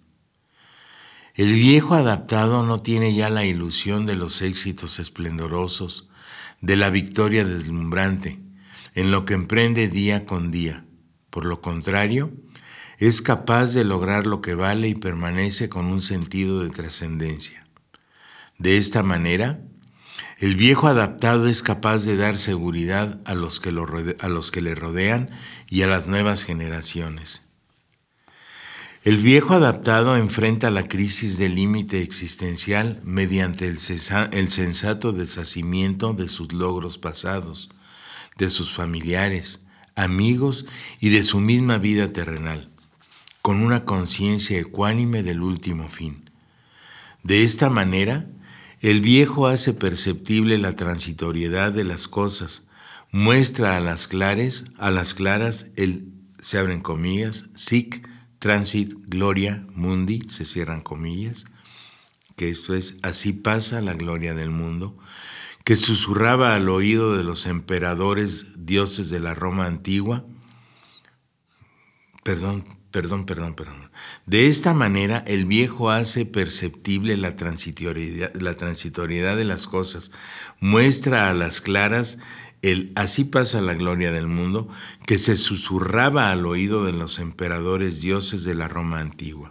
El 1.34 1.54
viejo 1.54 1.94
adaptado 1.94 2.62
no 2.62 2.80
tiene 2.80 3.14
ya 3.14 3.30
la 3.30 3.46
ilusión 3.46 4.04
de 4.04 4.16
los 4.16 4.42
éxitos 4.42 4.98
esplendorosos, 4.98 6.10
de 6.60 6.76
la 6.76 6.90
victoria 6.90 7.42
deslumbrante, 7.44 8.38
en 8.94 9.10
lo 9.10 9.24
que 9.24 9.32
emprende 9.32 9.88
día 9.88 10.26
con 10.26 10.50
día. 10.50 10.84
Por 11.30 11.46
lo 11.46 11.62
contrario, 11.62 12.34
es 12.98 13.22
capaz 13.22 13.72
de 13.72 13.84
lograr 13.84 14.26
lo 14.26 14.42
que 14.42 14.54
vale 14.54 14.88
y 14.88 14.94
permanece 14.94 15.70
con 15.70 15.86
un 15.86 16.02
sentido 16.02 16.62
de 16.62 16.68
trascendencia. 16.68 17.66
De 18.58 18.76
esta 18.76 19.02
manera, 19.02 19.62
el 20.38 20.54
viejo 20.54 20.86
adaptado 20.86 21.48
es 21.48 21.62
capaz 21.62 22.04
de 22.04 22.18
dar 22.18 22.36
seguridad 22.36 23.20
a 23.24 23.34
los, 23.34 23.58
que 23.58 23.70
a 23.70 24.28
los 24.28 24.50
que 24.50 24.60
le 24.60 24.74
rodean 24.74 25.30
y 25.66 25.80
a 25.80 25.86
las 25.86 26.08
nuevas 26.08 26.44
generaciones. 26.44 27.51
El 29.04 29.16
viejo 29.16 29.54
adaptado 29.54 30.16
enfrenta 30.16 30.70
la 30.70 30.84
crisis 30.84 31.36
del 31.36 31.56
límite 31.56 32.02
existencial 32.02 33.00
mediante 33.02 33.66
el, 33.66 33.78
sensato 33.78 35.12
deshacimiento 35.12 36.12
de 36.12 36.28
sus 36.28 36.52
logros 36.52 36.98
pasados, 36.98 37.70
de 38.38 38.48
sus 38.48 38.72
familiares, 38.72 39.64
amigos 39.96 40.66
y 41.00 41.08
de 41.08 41.24
su 41.24 41.40
misma 41.40 41.78
vida 41.78 42.12
terrenal 42.12 42.68
con 43.42 43.60
una 43.60 43.84
conciencia 43.84 44.60
ecuánime 44.60 45.24
del 45.24 45.42
último 45.42 45.88
fin. 45.88 46.30
De 47.24 47.42
esta 47.42 47.70
manera, 47.70 48.26
el 48.80 49.00
viejo 49.00 49.48
hace 49.48 49.74
perceptible 49.74 50.58
la 50.58 50.76
transitoriedad 50.76 51.72
de 51.72 51.82
las 51.82 52.06
cosas, 52.06 52.68
muestra 53.10 53.76
a 53.76 53.80
las 53.80 54.06
clares, 54.06 54.66
a 54.78 54.92
las 54.92 55.14
claras 55.14 55.70
el 55.74 56.06
se 56.38 56.58
abren 56.58 56.80
comillas, 56.80 57.50
sic 57.56 58.08
transit 58.42 58.92
gloria 59.06 59.64
mundi, 59.72 60.22
se 60.28 60.44
cierran 60.44 60.80
comillas, 60.80 61.44
que 62.34 62.48
esto 62.48 62.74
es 62.74 62.98
así 63.02 63.32
pasa 63.32 63.80
la 63.80 63.94
gloria 63.94 64.34
del 64.34 64.50
mundo, 64.50 64.98
que 65.62 65.76
susurraba 65.76 66.56
al 66.56 66.68
oído 66.68 67.16
de 67.16 67.22
los 67.22 67.46
emperadores 67.46 68.48
dioses 68.56 69.10
de 69.10 69.20
la 69.20 69.34
Roma 69.34 69.66
antigua, 69.66 70.24
perdón, 72.24 72.64
Perdón, 72.92 73.24
perdón, 73.24 73.54
perdón. 73.54 73.90
De 74.26 74.48
esta 74.48 74.74
manera, 74.74 75.24
el 75.26 75.46
viejo 75.46 75.90
hace 75.90 76.26
perceptible 76.26 77.16
la 77.16 77.36
transitoriedad, 77.36 78.34
la 78.34 78.54
transitoriedad 78.54 79.34
de 79.34 79.46
las 79.46 79.66
cosas, 79.66 80.12
muestra 80.60 81.30
a 81.30 81.34
las 81.34 81.62
claras 81.62 82.18
el 82.62 82.92
así 82.94 83.24
pasa 83.24 83.60
la 83.60 83.74
gloria 83.74 84.12
del 84.12 84.28
mundo 84.28 84.68
que 85.04 85.18
se 85.18 85.36
susurraba 85.36 86.30
al 86.30 86.46
oído 86.46 86.84
de 86.84 86.92
los 86.92 87.18
emperadores 87.18 88.00
dioses 88.00 88.44
de 88.44 88.54
la 88.54 88.68
Roma 88.68 89.00
antigua. 89.00 89.50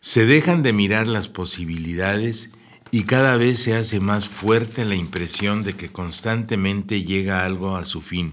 Se 0.00 0.24
dejan 0.24 0.62
de 0.62 0.72
mirar 0.72 1.08
las 1.08 1.28
posibilidades 1.28 2.52
y 2.92 3.02
cada 3.02 3.36
vez 3.36 3.58
se 3.58 3.74
hace 3.74 3.98
más 3.98 4.28
fuerte 4.28 4.84
la 4.84 4.94
impresión 4.94 5.64
de 5.64 5.74
que 5.74 5.90
constantemente 5.90 7.02
llega 7.02 7.44
algo 7.44 7.76
a 7.76 7.84
su 7.84 8.00
fin. 8.00 8.32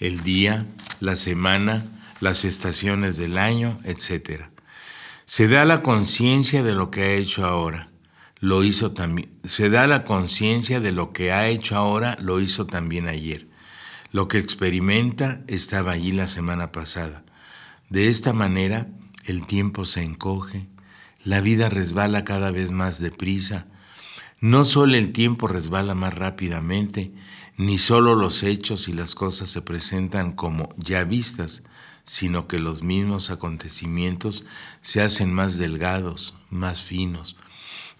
El 0.00 0.20
día, 0.24 0.66
la 1.00 1.16
semana, 1.16 1.86
las 2.20 2.44
estaciones 2.44 3.16
del 3.16 3.38
año, 3.38 3.78
etc. 3.84 4.42
Se 5.24 5.46
da 5.46 5.64
la 5.64 5.82
conciencia 5.82 6.64
de 6.64 6.74
lo 6.74 6.90
que 6.90 7.02
ha 7.02 7.12
hecho 7.12 7.46
ahora. 7.46 7.93
Lo 8.44 8.62
hizo 8.62 8.92
también. 8.92 9.30
Se 9.42 9.70
da 9.70 9.86
la 9.86 10.04
conciencia 10.04 10.78
de 10.78 10.92
lo 10.92 11.14
que 11.14 11.32
ha 11.32 11.48
hecho 11.48 11.76
ahora, 11.76 12.18
lo 12.20 12.42
hizo 12.42 12.66
también 12.66 13.08
ayer. 13.08 13.48
Lo 14.12 14.28
que 14.28 14.36
experimenta 14.36 15.42
estaba 15.46 15.92
allí 15.92 16.12
la 16.12 16.26
semana 16.26 16.70
pasada. 16.70 17.24
De 17.88 18.08
esta 18.08 18.34
manera, 18.34 18.86
el 19.24 19.46
tiempo 19.46 19.86
se 19.86 20.02
encoge, 20.02 20.68
la 21.24 21.40
vida 21.40 21.70
resbala 21.70 22.24
cada 22.24 22.50
vez 22.50 22.70
más 22.70 23.00
deprisa. 23.00 23.66
No 24.40 24.66
solo 24.66 24.94
el 24.96 25.12
tiempo 25.12 25.48
resbala 25.48 25.94
más 25.94 26.12
rápidamente, 26.12 27.14
ni 27.56 27.78
solo 27.78 28.14
los 28.14 28.42
hechos 28.42 28.88
y 28.88 28.92
las 28.92 29.14
cosas 29.14 29.48
se 29.48 29.62
presentan 29.62 30.32
como 30.32 30.68
ya 30.76 31.02
vistas, 31.04 31.64
sino 32.04 32.46
que 32.46 32.58
los 32.58 32.82
mismos 32.82 33.30
acontecimientos 33.30 34.44
se 34.82 35.00
hacen 35.00 35.32
más 35.32 35.56
delgados, 35.56 36.34
más 36.50 36.82
finos, 36.82 37.38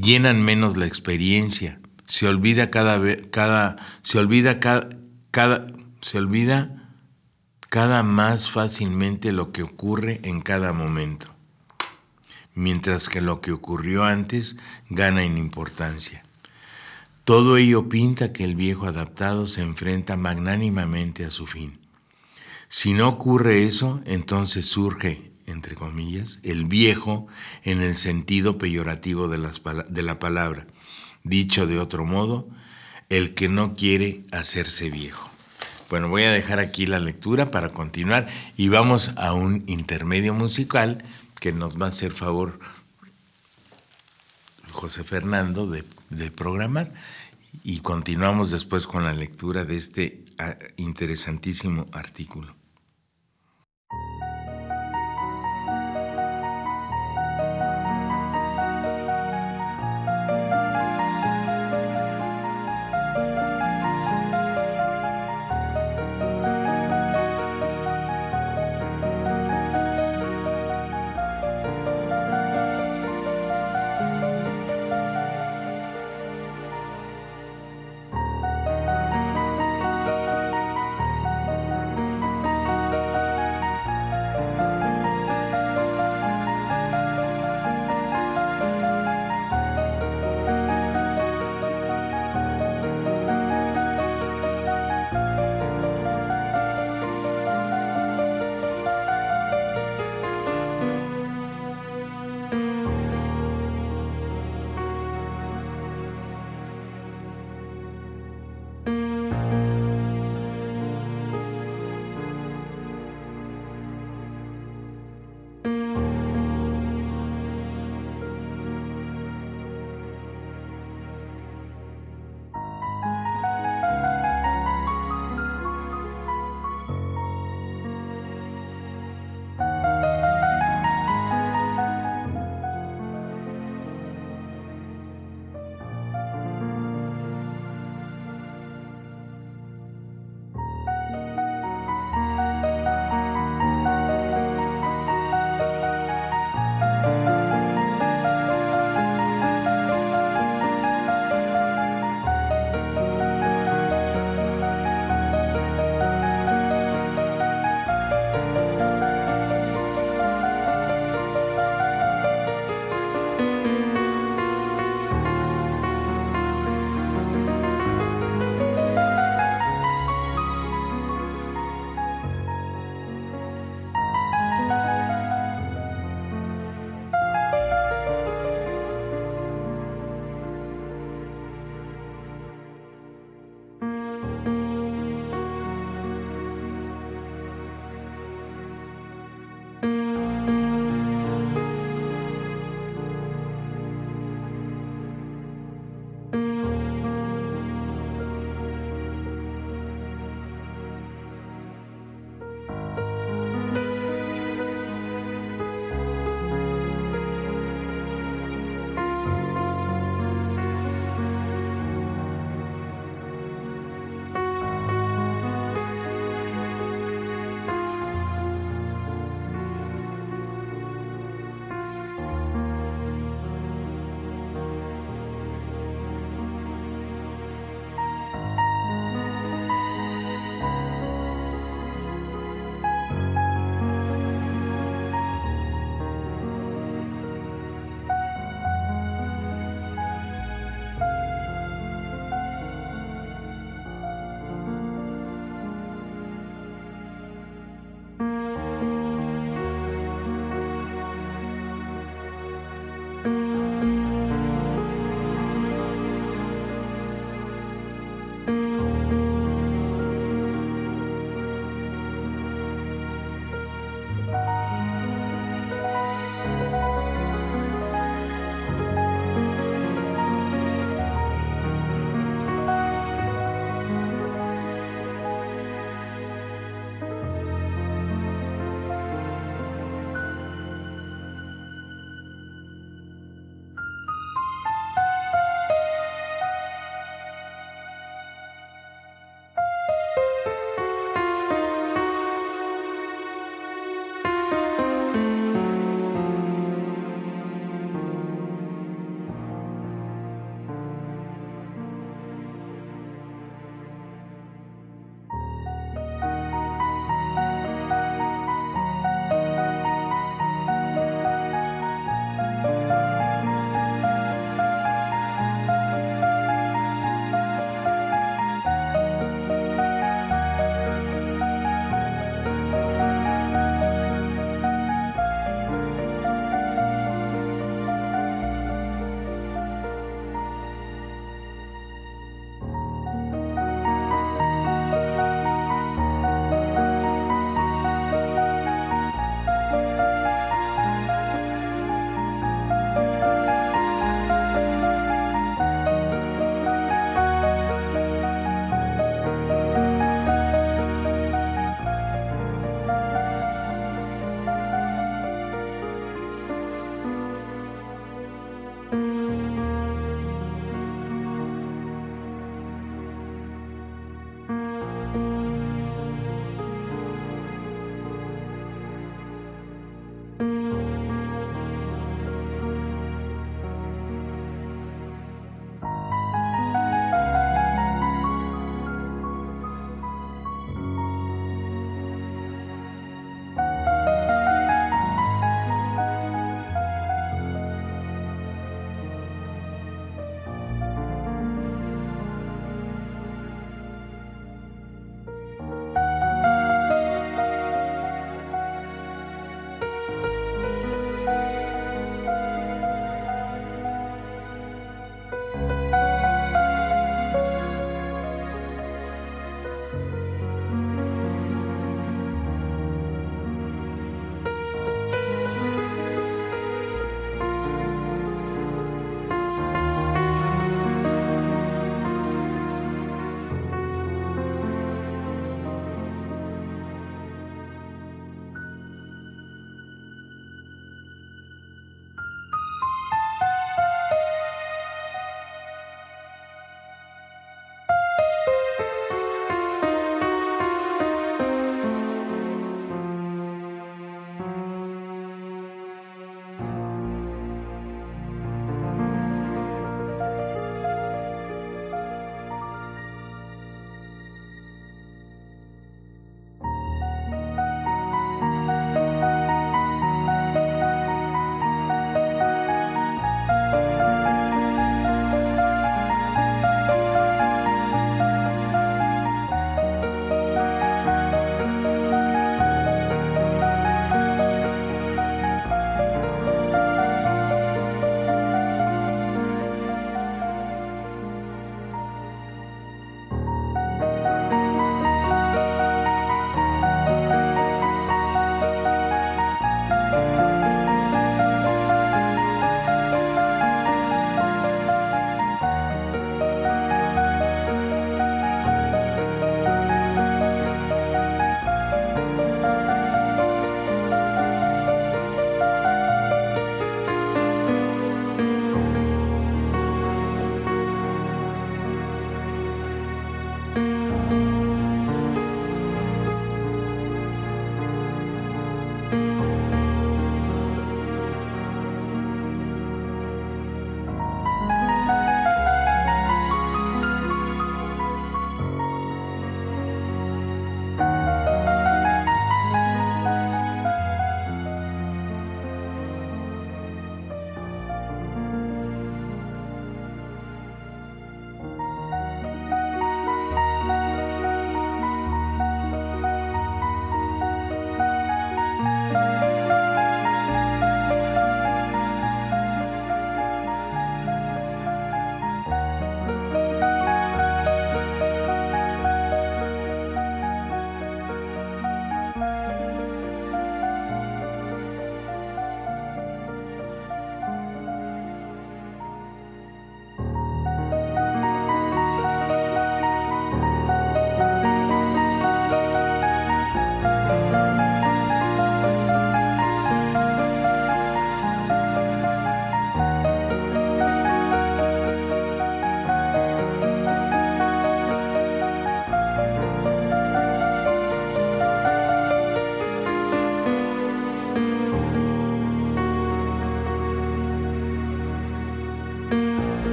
llenan 0.00 0.42
menos 0.42 0.76
la 0.76 0.86
experiencia, 0.86 1.80
se 2.06 2.26
olvida 2.26 2.70
cada 2.70 3.00
cada 3.30 3.76
se 4.02 4.18
olvida 4.18 4.60
cada, 4.60 4.88
cada 5.30 5.66
se 6.00 6.18
olvida 6.18 6.90
cada 7.68 8.02
más 8.02 8.50
fácilmente 8.50 9.32
lo 9.32 9.52
que 9.52 9.62
ocurre 9.62 10.20
en 10.22 10.40
cada 10.40 10.72
momento, 10.72 11.34
mientras 12.54 13.08
que 13.08 13.20
lo 13.20 13.40
que 13.40 13.52
ocurrió 13.52 14.04
antes 14.04 14.58
gana 14.88 15.24
en 15.24 15.36
importancia. 15.36 16.24
Todo 17.24 17.58
ello 17.58 17.90
pinta 17.90 18.32
que 18.32 18.44
el 18.44 18.54
viejo 18.54 18.86
adaptado 18.86 19.46
se 19.46 19.60
enfrenta 19.60 20.16
magnánimamente 20.16 21.26
a 21.26 21.30
su 21.30 21.46
fin. 21.46 21.78
Si 22.68 22.94
no 22.94 23.06
ocurre 23.08 23.64
eso, 23.64 24.00
entonces 24.06 24.64
surge, 24.64 25.27
entre 25.48 25.74
comillas, 25.74 26.40
el 26.42 26.66
viejo 26.66 27.26
en 27.64 27.80
el 27.80 27.96
sentido 27.96 28.58
peyorativo 28.58 29.28
de, 29.28 29.38
las, 29.38 29.62
de 29.88 30.02
la 30.02 30.18
palabra. 30.18 30.66
Dicho 31.24 31.66
de 31.66 31.78
otro 31.78 32.04
modo, 32.04 32.48
el 33.08 33.34
que 33.34 33.48
no 33.48 33.74
quiere 33.74 34.24
hacerse 34.30 34.90
viejo. 34.90 35.28
Bueno, 35.90 36.08
voy 36.08 36.24
a 36.24 36.32
dejar 36.32 36.58
aquí 36.58 36.86
la 36.86 37.00
lectura 37.00 37.50
para 37.50 37.70
continuar 37.70 38.28
y 38.56 38.68
vamos 38.68 39.12
a 39.16 39.32
un 39.32 39.64
intermedio 39.66 40.34
musical 40.34 41.02
que 41.40 41.52
nos 41.52 41.80
va 41.80 41.86
a 41.86 41.88
hacer 41.88 42.12
favor 42.12 42.60
José 44.70 45.02
Fernando 45.02 45.66
de, 45.66 45.84
de 46.10 46.30
programar 46.30 46.92
y 47.64 47.80
continuamos 47.80 48.50
después 48.50 48.86
con 48.86 49.04
la 49.04 49.12
lectura 49.12 49.64
de 49.64 49.76
este 49.76 50.24
ah, 50.38 50.56
interesantísimo 50.76 51.86
artículo. 51.92 52.57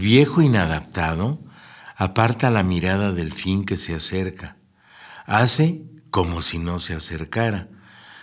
Viejo 0.00 0.42
inadaptado 0.42 1.38
aparta 1.94 2.50
la 2.50 2.62
mirada 2.62 3.12
del 3.12 3.32
fin 3.32 3.64
que 3.64 3.76
se 3.76 3.94
acerca, 3.94 4.56
hace 5.26 5.84
como 6.10 6.42
si 6.42 6.58
no 6.58 6.80
se 6.80 6.94
acercara, 6.94 7.68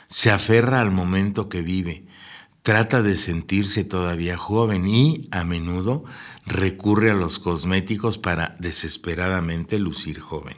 se 0.08 0.32
aferra 0.32 0.82
al 0.82 0.92
momento 0.92 1.48
que 1.48 1.62
vive, 1.62 2.08
trata 2.64 3.02
de 3.02 3.16
sentirse 3.16 3.84
todavía 3.84 4.36
joven 4.36 4.88
y, 4.88 5.30
a 5.32 5.44
menudo, 5.44 6.04
recurre 6.46 7.12
a 7.12 7.14
los 7.14 7.40
cosméticos 7.40 8.18
para 8.18 8.58
desesperadamente 8.60 9.80
lucir 9.80 10.20
joven. 10.20 10.58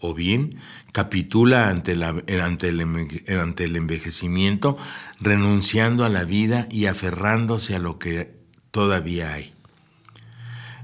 O 0.00 0.14
bien, 0.14 0.58
capitula 0.92 1.68
ante, 1.68 1.92
ante, 1.92 2.68
el, 2.68 2.80
ante 3.38 3.64
el 3.64 3.76
envejecimiento, 3.76 4.76
renunciando 5.20 6.04
a 6.04 6.08
la 6.08 6.24
vida 6.24 6.66
y 6.70 6.86
aferrándose 6.86 7.76
a 7.76 7.78
lo 7.78 7.98
que 7.98 8.40
todavía 8.70 9.32
hay. 9.32 9.54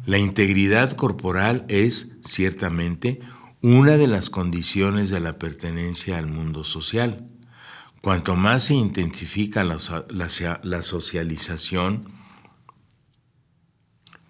La 0.06 0.18
integridad 0.18 0.92
corporal 0.92 1.64
es, 1.68 2.12
ciertamente, 2.24 3.20
una 3.60 3.96
de 3.96 4.06
las 4.06 4.30
condiciones 4.30 5.10
de 5.10 5.18
la 5.18 5.36
pertenencia 5.36 6.16
al 6.16 6.28
mundo 6.28 6.62
social. 6.62 7.26
Cuanto 8.02 8.36
más 8.36 8.66
se 8.66 8.74
intensifica 8.74 9.64
la, 9.64 9.80
socialización, 10.82 12.06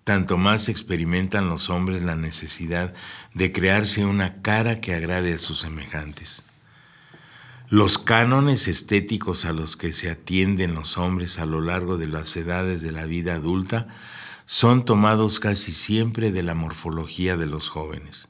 tanto 0.03 0.39
más 0.39 0.71
experimentan 0.71 1.51
los 1.51 1.69
hombres 1.69 2.03
la 2.03 2.17
necesidad 2.17 2.95
de 3.35 3.53
crearse 3.53 4.07
una 4.07 4.41
cara 4.41 4.81
que 4.81 4.95
agrade 4.95 5.35
a 5.35 5.39
sus 5.39 5.61
semejantes. 5.61 6.45
Los 7.69 7.99
cánones 7.99 8.67
estéticos 8.67 9.45
a 9.45 9.53
los 9.53 9.77
que 9.77 9.93
se 9.93 10.09
atienden 10.09 10.75
los 10.75 10.97
hombres 10.97 11.39
a 11.39 11.45
lo 11.45 11.61
largo 11.61 11.99
de 11.99 12.07
las 12.07 12.35
edades 12.39 12.81
de 12.81 12.93
la 12.93 13.05
vida 13.05 13.35
adulta 13.35 13.89
son 14.47 14.85
tomados 14.85 15.41
casi 15.41 15.73
siempre 15.73 16.33
de 16.33 16.43
la 16.43 16.55
morfología 16.55 17.37
de 17.37 17.47
los 17.47 17.69
jóvenes. 17.69 18.29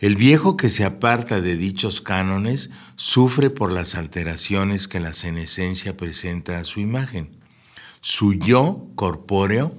El 0.00 0.16
viejo 0.16 0.56
que 0.56 0.68
se 0.68 0.84
aparta 0.84 1.40
de 1.40 1.56
dichos 1.56 2.00
cánones 2.00 2.72
sufre 2.96 3.48
por 3.48 3.72
las 3.72 3.94
alteraciones 3.94 4.88
que 4.88 5.00
la 5.00 5.12
senescencia 5.12 5.96
presenta 5.96 6.58
a 6.58 6.64
su 6.64 6.80
imagen. 6.80 7.30
Su 8.00 8.34
yo 8.34 8.86
corpóreo 8.96 9.74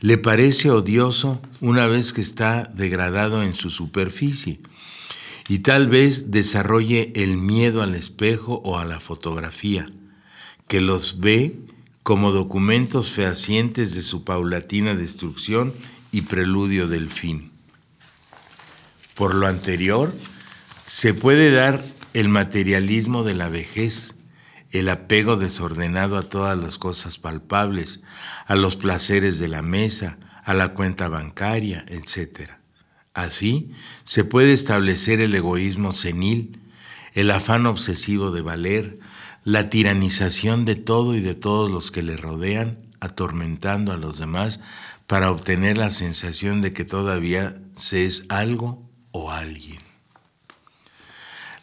le 0.00 0.16
parece 0.16 0.70
odioso 0.70 1.40
una 1.60 1.86
vez 1.86 2.12
que 2.12 2.22
está 2.22 2.64
degradado 2.64 3.42
en 3.42 3.54
su 3.54 3.70
superficie 3.70 4.58
y 5.48 5.60
tal 5.60 5.88
vez 5.88 6.30
desarrolle 6.30 7.12
el 7.14 7.36
miedo 7.36 7.82
al 7.82 7.94
espejo 7.94 8.60
o 8.64 8.78
a 8.78 8.84
la 8.84 9.00
fotografía, 9.00 9.88
que 10.66 10.80
los 10.80 11.20
ve 11.20 11.56
como 12.08 12.32
documentos 12.32 13.10
fehacientes 13.10 13.94
de 13.94 14.00
su 14.00 14.24
paulatina 14.24 14.94
destrucción 14.94 15.74
y 16.10 16.22
preludio 16.22 16.88
del 16.88 17.10
fin. 17.10 17.52
Por 19.14 19.34
lo 19.34 19.46
anterior, 19.46 20.10
se 20.86 21.12
puede 21.12 21.50
dar 21.50 21.84
el 22.14 22.30
materialismo 22.30 23.24
de 23.24 23.34
la 23.34 23.50
vejez, 23.50 24.14
el 24.70 24.88
apego 24.88 25.36
desordenado 25.36 26.16
a 26.16 26.22
todas 26.22 26.56
las 26.56 26.78
cosas 26.78 27.18
palpables, 27.18 28.00
a 28.46 28.54
los 28.54 28.76
placeres 28.76 29.38
de 29.38 29.48
la 29.48 29.60
mesa, 29.60 30.16
a 30.46 30.54
la 30.54 30.72
cuenta 30.72 31.08
bancaria, 31.08 31.84
etc. 31.88 32.52
Así, 33.12 33.72
se 34.04 34.24
puede 34.24 34.54
establecer 34.54 35.20
el 35.20 35.34
egoísmo 35.34 35.92
senil, 35.92 36.58
el 37.12 37.30
afán 37.30 37.66
obsesivo 37.66 38.30
de 38.30 38.40
valer, 38.40 38.98
la 39.48 39.70
tiranización 39.70 40.66
de 40.66 40.74
todo 40.74 41.14
y 41.14 41.20
de 41.20 41.34
todos 41.34 41.70
los 41.70 41.90
que 41.90 42.02
le 42.02 42.18
rodean, 42.18 42.76
atormentando 43.00 43.92
a 43.92 43.96
los 43.96 44.18
demás 44.18 44.60
para 45.06 45.30
obtener 45.30 45.78
la 45.78 45.90
sensación 45.90 46.60
de 46.60 46.74
que 46.74 46.84
todavía 46.84 47.58
se 47.72 48.04
es 48.04 48.26
algo 48.28 48.86
o 49.10 49.30
alguien. 49.30 49.78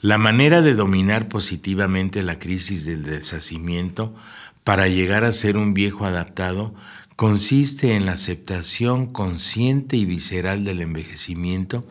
La 0.02 0.18
manera 0.18 0.64
de 0.64 0.74
dominar 0.74 1.28
positivamente 1.28 2.24
la 2.24 2.40
crisis 2.40 2.86
del 2.86 3.04
deshacimiento 3.04 4.16
para 4.64 4.88
llegar 4.88 5.24
a 5.24 5.32
ser 5.32 5.56
un 5.56 5.76
viejo 5.76 6.06
adaptado 6.06 6.74
consiste 7.16 7.96
en 7.96 8.08
la 8.08 8.14
aceptación 8.14 9.14
consciente 9.14 9.96
y 9.96 10.06
visceral 10.06 10.64
del 10.64 10.82
envejecimiento, 10.82 11.88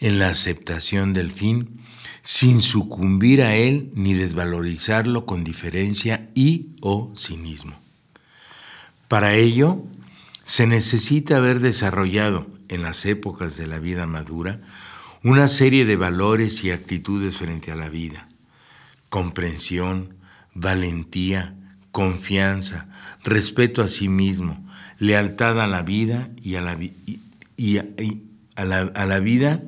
en 0.00 0.18
la 0.18 0.28
aceptación 0.28 1.12
del 1.12 1.32
fin, 1.32 1.83
sin 2.24 2.60
sucumbir 2.62 3.42
a 3.42 3.54
él 3.54 3.90
ni 3.94 4.14
desvalorizarlo 4.14 5.26
con 5.26 5.44
diferencia 5.44 6.30
y 6.34 6.70
o 6.80 7.12
cinismo. 7.16 7.78
Para 9.08 9.34
ello, 9.34 9.84
se 10.42 10.66
necesita 10.66 11.36
haber 11.36 11.60
desarrollado 11.60 12.48
en 12.68 12.82
las 12.82 13.04
épocas 13.04 13.56
de 13.58 13.66
la 13.66 13.78
vida 13.78 14.06
madura 14.06 14.60
una 15.22 15.48
serie 15.48 15.84
de 15.84 15.96
valores 15.96 16.64
y 16.64 16.70
actitudes 16.70 17.36
frente 17.36 17.70
a 17.70 17.76
la 17.76 17.90
vida. 17.90 18.28
Comprensión, 19.10 20.16
valentía, 20.54 21.54
confianza, 21.92 22.88
respeto 23.22 23.82
a 23.82 23.88
sí 23.88 24.08
mismo, 24.08 24.66
lealtad 24.98 25.60
a 25.60 25.66
la 25.66 25.82
vida 25.82 26.30
y 26.42 26.56
a 26.56 26.62
la, 26.62 26.76
la, 28.56 29.18
vida 29.20 29.62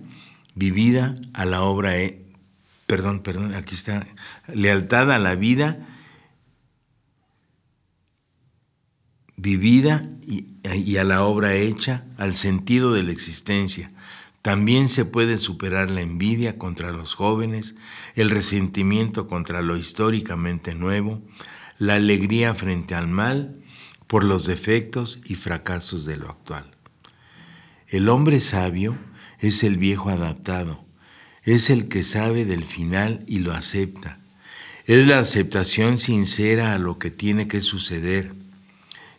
vivida, 0.55 1.17
a 1.33 1.45
la 1.45 1.63
obra 1.63 1.97
perdón, 2.87 3.21
perdón, 3.21 3.55
aquí 3.55 3.75
está, 3.75 4.07
lealtad 4.49 5.11
a 5.13 5.19
la 5.19 5.35
vida 5.35 5.79
vivida 9.37 10.09
y, 10.23 10.47
y, 10.75 10.97
a 10.97 11.05
la 11.05 11.25
obra 11.25 11.55
hecha, 11.55 12.05
al 12.17 12.35
sentido 12.35 12.93
de 12.93 13.03
la 13.03 13.13
existencia. 13.13 13.93
También 14.43 14.89
se 14.89 15.05
puede 15.05 15.39
superar 15.39 15.91
la 15.91 16.01
envidia 16.01 16.57
contra 16.57 16.93
los 16.93 17.15
jóvenes, 17.15 17.77
el 18.15 18.31
resentimiento 18.31 19.29
contra 19.29 19.61
lo 19.61 19.77
históricamente 19.77 20.75
nuevo, 20.75 21.21
la 21.79 21.97
alegría 21.97 22.55
frente 22.55 22.95
al 22.95 23.09
mal 23.09 23.61
por 24.07 24.25
los 24.25 24.47
defectos 24.47 25.21
y 25.25 25.35
fracasos 25.35 26.07
de 26.07 26.17
lo 26.17 26.31
actual. 26.31 26.71
El 27.89 28.09
hombre 28.09 28.41
sabio 28.41 28.97
es 29.41 29.65
el 29.65 29.77
viejo 29.77 30.11
adaptado, 30.11 30.86
es 31.47 31.71
el 31.71 31.89
que 31.89 32.03
sabe 32.03 32.45
del 32.45 32.65
final 32.65 33.25
y 33.27 33.39
lo 33.39 33.55
acepta. 33.55 34.19
Es 34.85 35.07
la 35.07 35.21
aceptación 35.21 35.97
sincera 35.97 36.75
a 36.75 36.79
lo 36.79 36.99
que 36.99 37.11
tiene 37.11 37.49
que 37.49 37.61
suceder. 37.61 38.33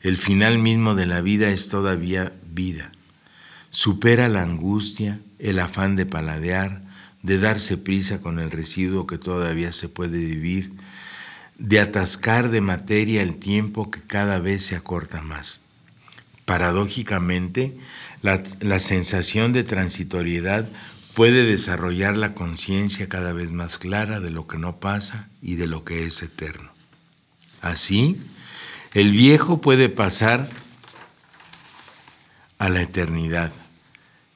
El 0.02 0.18
final 0.18 0.60
mismo 0.60 0.94
de 0.94 1.06
la 1.06 1.22
vida 1.22 1.50
es 1.50 1.70
todavía 1.70 2.34
vida. 2.52 2.92
Supera 3.70 4.28
la 4.28 4.44
angustia, 4.44 5.20
el 5.40 5.60
afán 5.60 5.96
de 5.96 6.06
paladear, 6.06 6.84
de 7.24 7.40
darse 7.40 7.78
prisa 7.78 8.22
con 8.22 8.40
el 8.40 8.52
residuo 8.52 9.08
que 9.08 9.18
todavía 9.18 9.72
se 9.72 9.90
puede 9.90 10.20
vivir, 10.20 10.74
de 11.58 11.80
atascar 11.80 12.50
de 12.50 12.62
materia 12.62 13.22
el 13.22 13.38
tiempo 13.38 13.90
que 13.90 14.02
cada 14.02 14.40
vez 14.40 14.64
se 14.64 14.76
acorta 14.76 15.22
más. 15.22 15.62
Paradójicamente, 16.46 17.76
la, 18.22 18.42
la 18.62 18.80
sensación 18.80 19.54
de 19.54 19.64
transitoriedad 19.64 20.68
puede 21.18 21.48
desarrollar 21.48 22.16
la 22.16 22.36
conciencia 22.36 23.10
cada 23.10 23.34
vez 23.34 23.52
más 23.52 23.80
clara 23.80 24.20
de 24.20 24.30
lo 24.30 24.46
que 24.46 24.60
no 24.60 24.80
pasa 24.80 25.30
y 25.42 25.56
de 25.56 25.66
lo 25.66 25.84
que 25.84 26.06
es 26.06 26.22
eterno. 26.22 26.70
Así, 27.60 28.22
el 28.94 29.14
viejo 29.14 29.60
puede 29.60 29.90
pasar 29.90 30.48
a 32.60 32.70
la 32.70 32.84
eternidad. 32.84 33.52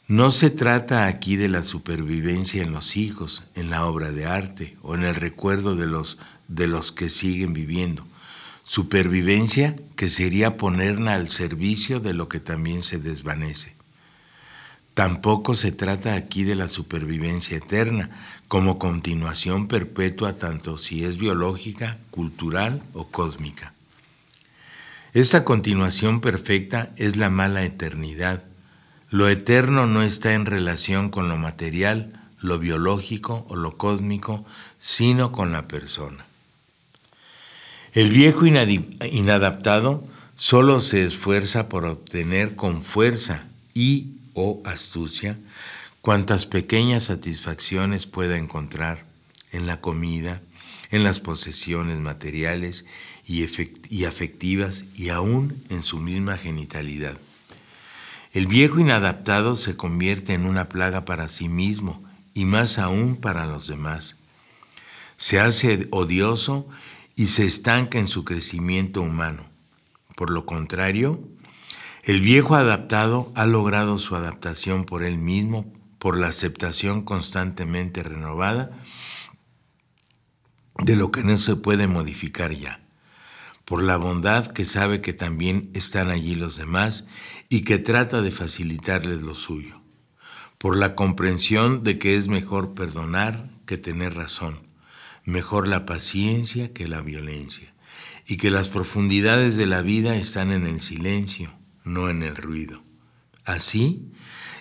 No 0.08 0.32
se 0.32 0.50
trata 0.50 1.06
aquí 1.06 1.36
de 1.36 1.50
la 1.50 1.62
supervivencia 1.62 2.64
en 2.64 2.72
los 2.72 2.98
hijos, 2.98 3.44
en 3.54 3.70
la 3.70 3.86
obra 3.86 4.12
de 4.12 4.26
arte 4.26 4.76
o 4.82 4.96
en 4.96 5.04
el 5.04 5.14
recuerdo 5.14 5.76
de 5.76 5.86
los, 5.86 6.18
de 6.48 6.66
los 6.66 6.92
que 6.92 7.12
siguen 7.12 7.54
viviendo. 7.54 8.08
Supervivencia 8.64 9.76
que 9.96 10.10
sería 10.10 10.58
ponerla 10.58 11.14
al 11.14 11.30
servicio 11.30 12.00
de 12.00 12.14
lo 12.16 12.28
que 12.28 12.40
también 12.40 12.82
se 12.82 12.98
desvanece. 12.98 13.81
Tampoco 15.02 15.56
se 15.56 15.72
trata 15.72 16.14
aquí 16.14 16.44
de 16.44 16.54
la 16.54 16.68
supervivencia 16.68 17.58
eterna, 17.58 18.12
como 18.48 18.78
continuación 18.78 19.68
perpetua 19.68 20.34
tanto 20.34 20.78
si 20.78 21.04
es 21.04 21.18
biológica, 21.18 21.98
cultural 22.12 22.84
o 22.94 23.08
cósmica. 23.08 23.74
Esta 25.14 25.44
continuación 25.44 26.22
perfecta 26.22 26.92
es 26.98 27.18
la 27.18 27.32
mala 27.32 27.64
eternidad. 27.64 28.44
Lo 29.10 29.28
eterno 29.28 29.88
no 29.88 30.04
está 30.04 30.36
en 30.36 30.46
relación 30.46 31.10
con 31.10 31.30
lo 31.30 31.36
material, 31.36 32.22
lo 32.40 32.60
biológico 32.60 33.48
o 33.50 33.56
lo 33.56 33.78
cósmico, 33.78 34.46
sino 34.78 35.32
con 35.32 35.52
la 35.52 35.68
persona. 35.68 36.28
El 37.94 38.12
viejo 38.12 38.46
inadaptado 38.46 40.04
solo 40.36 40.80
se 40.80 41.04
esfuerza 41.04 41.70
por 41.70 41.86
obtener 41.86 42.56
con 42.56 42.84
fuerza 42.84 43.48
y 43.74 44.21
o 44.34 44.62
astucia 44.66 45.38
cuantas 46.02 46.46
pequeñas 46.46 47.04
satisfacciones 47.04 48.08
pueda 48.08 48.38
encontrar 48.38 49.06
en 49.52 49.68
la 49.68 49.82
comida, 49.82 50.42
en 50.90 51.04
las 51.04 51.20
posesiones 51.20 52.00
materiales 52.00 52.86
y, 53.26 53.44
afectivas 54.06 54.86
y 54.96 55.10
aún 55.10 55.64
en 55.70 55.84
su 55.84 56.00
misma 56.00 56.38
genitalidad. 56.38 57.18
El 58.34 58.48
viejo 58.48 58.80
inadaptado 58.80 59.56
se 59.56 59.76
convierte 59.76 60.34
en 60.34 60.46
una 60.46 60.70
plaga 60.70 61.06
para 61.06 61.28
sí 61.28 61.48
mismo 61.48 62.04
y 62.34 62.46
más 62.46 62.80
aún 62.80 63.18
para 63.18 63.46
los 63.46 63.68
demás. 63.68 64.18
Se 65.18 65.40
hace 65.40 65.88
odioso 65.92 66.68
y 67.16 67.28
se 67.28 67.44
estanca 67.44 68.00
en 68.00 68.08
su 68.08 68.24
crecimiento 68.24 69.02
humano. 69.02 69.46
Por 70.16 70.30
lo 70.30 70.46
contrario, 70.46 71.22
el 72.04 72.22
viejo 72.22 72.56
adaptado 72.56 73.32
ha 73.36 73.46
logrado 73.46 73.98
su 74.00 74.16
adaptación 74.16 74.86
por 74.86 75.04
él 75.04 75.20
mismo, 75.20 75.72
por 76.00 76.18
la 76.18 76.28
aceptación 76.30 77.04
constantemente 77.04 78.02
renovada 78.02 78.72
de 80.80 80.96
lo 80.96 81.12
que 81.12 81.24
no 81.24 81.38
se 81.38 81.56
puede 81.56 81.86
modificar 81.86 82.54
ya, 82.54 82.82
por 83.66 83.84
la 83.84 83.98
bondad 83.98 84.48
que 84.48 84.66
sabe 84.66 85.00
que 85.00 85.14
también 85.14 85.70
están 85.76 86.10
allí 86.10 86.34
los 86.34 86.58
demás 86.58 87.06
y 87.50 87.62
que 87.62 87.78
trata 87.78 88.24
de 88.24 88.32
facilitarles 88.32 89.22
lo 89.22 89.36
suyo, 89.36 89.80
por 90.58 90.76
la 90.76 90.96
comprensión 90.96 91.84
de 91.84 92.00
que 92.00 92.18
es 92.18 92.30
mejor 92.30 92.74
perdonar 92.74 93.48
que 93.68 93.78
tener 93.78 94.16
razón, 94.16 94.60
mejor 95.24 95.68
la 95.68 95.86
paciencia 95.86 96.74
que 96.74 96.88
la 96.88 97.02
violencia, 97.02 97.76
y 98.26 98.38
que 98.38 98.50
las 98.50 98.70
profundidades 98.70 99.56
de 99.56 99.68
la 99.68 99.84
vida 99.84 100.16
están 100.16 100.52
en 100.52 100.66
el 100.66 100.82
silencio, 100.82 101.52
no 101.84 102.10
en 102.10 102.24
el 102.24 102.36
ruido. 102.36 102.82
Así, 103.46 104.12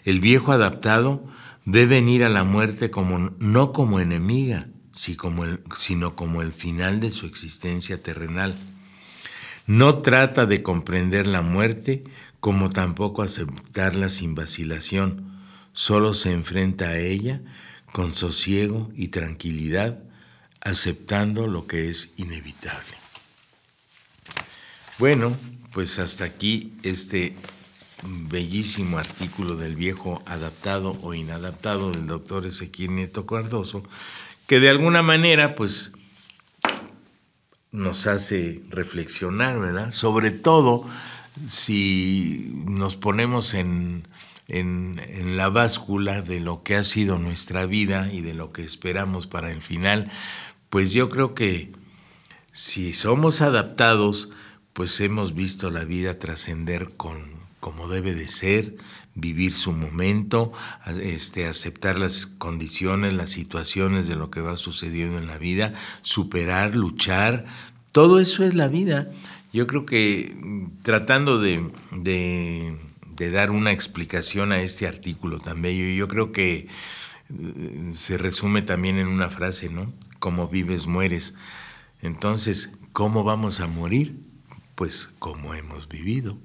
el 0.05 0.21
viejo 0.21 0.53
adaptado 0.53 1.25
ve 1.65 1.87
venir 1.87 2.25
a 2.25 2.29
la 2.29 2.45
muerte 2.45 2.91
como, 2.91 3.31
no 3.39 3.73
como 3.73 4.01
enemiga, 4.01 4.67
sino 4.93 6.17
como 6.17 6.43
el 6.43 6.53
final 6.53 7.01
de 7.01 7.11
su 7.11 7.27
existencia 7.27 8.03
terrenal. 8.03 8.55
No 9.67 9.99
trata 9.99 10.47
de 10.47 10.63
comprender 10.63 11.27
la 11.27 11.43
muerte 11.43 12.03
como 12.41 12.71
tampoco 12.71 13.23
aceptarla 13.23 14.09
sin 14.09 14.35
vacilación, 14.35 15.31
solo 15.73 16.15
se 16.15 16.33
enfrenta 16.33 16.89
a 16.89 16.99
ella 16.99 17.41
con 17.93 18.15
sosiego 18.15 18.91
y 18.95 19.09
tranquilidad, 19.09 20.03
aceptando 20.61 21.47
lo 21.47 21.67
que 21.67 21.91
es 21.91 22.13
inevitable. 22.17 22.97
Bueno, 24.99 25.37
pues 25.73 25.99
hasta 25.99 26.25
aquí 26.25 26.73
este 26.83 27.35
bellísimo 28.03 28.99
artículo 28.99 29.57
del 29.57 29.77
viejo 29.77 30.23
adaptado 30.27 30.99
o 31.03 31.15
inadaptado 31.15 31.91
del 31.93 32.07
doctor 32.07 32.47
Ezequiel 32.47 32.95
Nieto 32.95 33.27
Cardoso, 33.27 33.83
que 34.47 34.61
de 34.61 34.71
alguna 34.71 35.03
manera 35.03 35.55
pues 35.55 35.93
nos 37.73 38.07
hace 38.07 38.63
reflexionar, 38.71 39.59
¿verdad? 39.61 39.93
Sobre 39.93 40.31
todo 40.31 40.87
si 41.47 42.53
nos 42.67 42.97
ponemos 42.97 43.55
en, 43.55 44.07
en, 44.49 45.01
en, 45.07 45.37
la 45.37 45.49
báscula 45.49 46.21
de 46.23 46.41
lo 46.41 46.65
que 46.65 46.77
ha 46.77 46.85
sido 46.85 47.19
nuestra 47.19 47.67
vida 47.67 48.13
y 48.13 48.23
de 48.23 48.35
lo 48.35 48.53
que 48.53 48.65
esperamos 48.65 49.27
para 49.27 49.53
el 49.53 49.63
final, 49.63 50.11
pues 50.69 50.93
yo 50.93 51.09
creo 51.09 51.35
que 51.35 51.73
si 52.51 52.93
somos 52.93 53.41
adaptados, 53.41 54.33
pues 54.73 55.01
hemos 55.01 55.35
visto 55.35 55.71
la 55.71 55.85
vida 55.85 56.19
trascender 56.19 56.89
con 56.97 57.41
como 57.61 57.89
debe 57.89 58.15
de 58.15 58.27
ser, 58.27 58.77
vivir 59.15 59.53
su 59.53 59.73
momento, 59.73 60.53
este, 61.03 61.47
aceptar 61.47 61.99
las 61.99 62.27
condiciones, 62.27 63.13
las 63.13 63.31
situaciones 63.31 64.09
de 64.09 64.17
lo 64.17 64.31
que 64.31 64.41
va 64.41 64.57
sucediendo 64.57 65.19
en 65.19 65.27
la 65.27 65.39
vida, 65.39 65.75
superar, 66.01 66.75
luchar, 66.75 67.45
todo 67.93 68.19
eso 68.19 68.45
es 68.45 68.55
la 68.55 68.69
vida. 68.69 69.09
Yo 69.53 69.67
creo 69.67 69.85
que 69.85 70.35
mm, 70.41 70.83
tratando 70.83 71.41
de, 71.41 71.71
de, 71.93 72.77
de 73.15 73.31
dar 73.31 73.51
una 73.51 73.73
explicación 73.73 74.53
a 74.53 74.63
este 74.63 74.87
artículo 74.87 75.39
tan 75.39 75.61
bello, 75.61 75.85
yo 75.95 76.09
creo 76.09 76.33
que 76.33 76.69
mm, 77.29 77.93
se 77.93 78.17
resume 78.17 78.63
también 78.63 78.97
en 78.97 79.09
una 79.09 79.29
frase, 79.29 79.69
¿no? 79.69 79.93
Como 80.19 80.49
vives, 80.49 80.87
mueres. 80.87 81.35
Entonces, 82.01 82.79
¿cómo 82.93 83.25
vamos 83.25 83.61
a 83.61 83.67
morir? 83.67 84.30
Pues 84.81 85.11
como 85.19 85.53
hemos 85.53 85.91
vivido. 85.91 86.39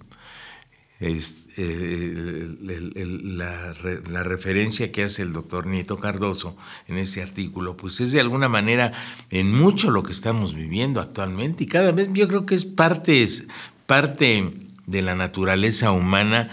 Es, 1.00 1.48
eh, 1.56 2.50
la, 2.60 3.74
la, 4.10 4.24
referencia 4.24 4.92
que 4.92 5.04
hace 5.04 5.22
el 5.22 5.32
doctor 5.32 5.68
Nieto 5.68 5.96
Cardoso 5.96 6.58
en 6.90 6.98
ese 6.98 7.22
artículo, 7.22 7.78
pues 7.78 8.02
es 8.02 8.12
de 8.12 8.20
alguna 8.20 8.50
manera 8.50 8.92
en 9.30 9.54
mucho 9.54 9.90
lo 9.90 10.04
que 10.04 10.12
estamos 10.12 10.54
viviendo 10.54 11.00
actualmente 11.00 11.64
y 11.64 11.68
cada 11.68 11.94
vez 11.94 12.10
yo 12.12 12.28
creo 12.28 12.46
que 12.46 12.56
es 12.56 12.66
parte, 12.66 13.24
es 13.24 13.48
parte 13.86 14.52
de 14.86 15.02
la 15.02 15.16
naturaleza 15.16 15.94
humana 15.94 16.50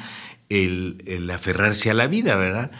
el, 0.50 1.28
aferrarse 1.34 1.90
a 1.90 1.94
la 1.94 2.06
vida, 2.06 2.36
¿verdad? 2.36 2.70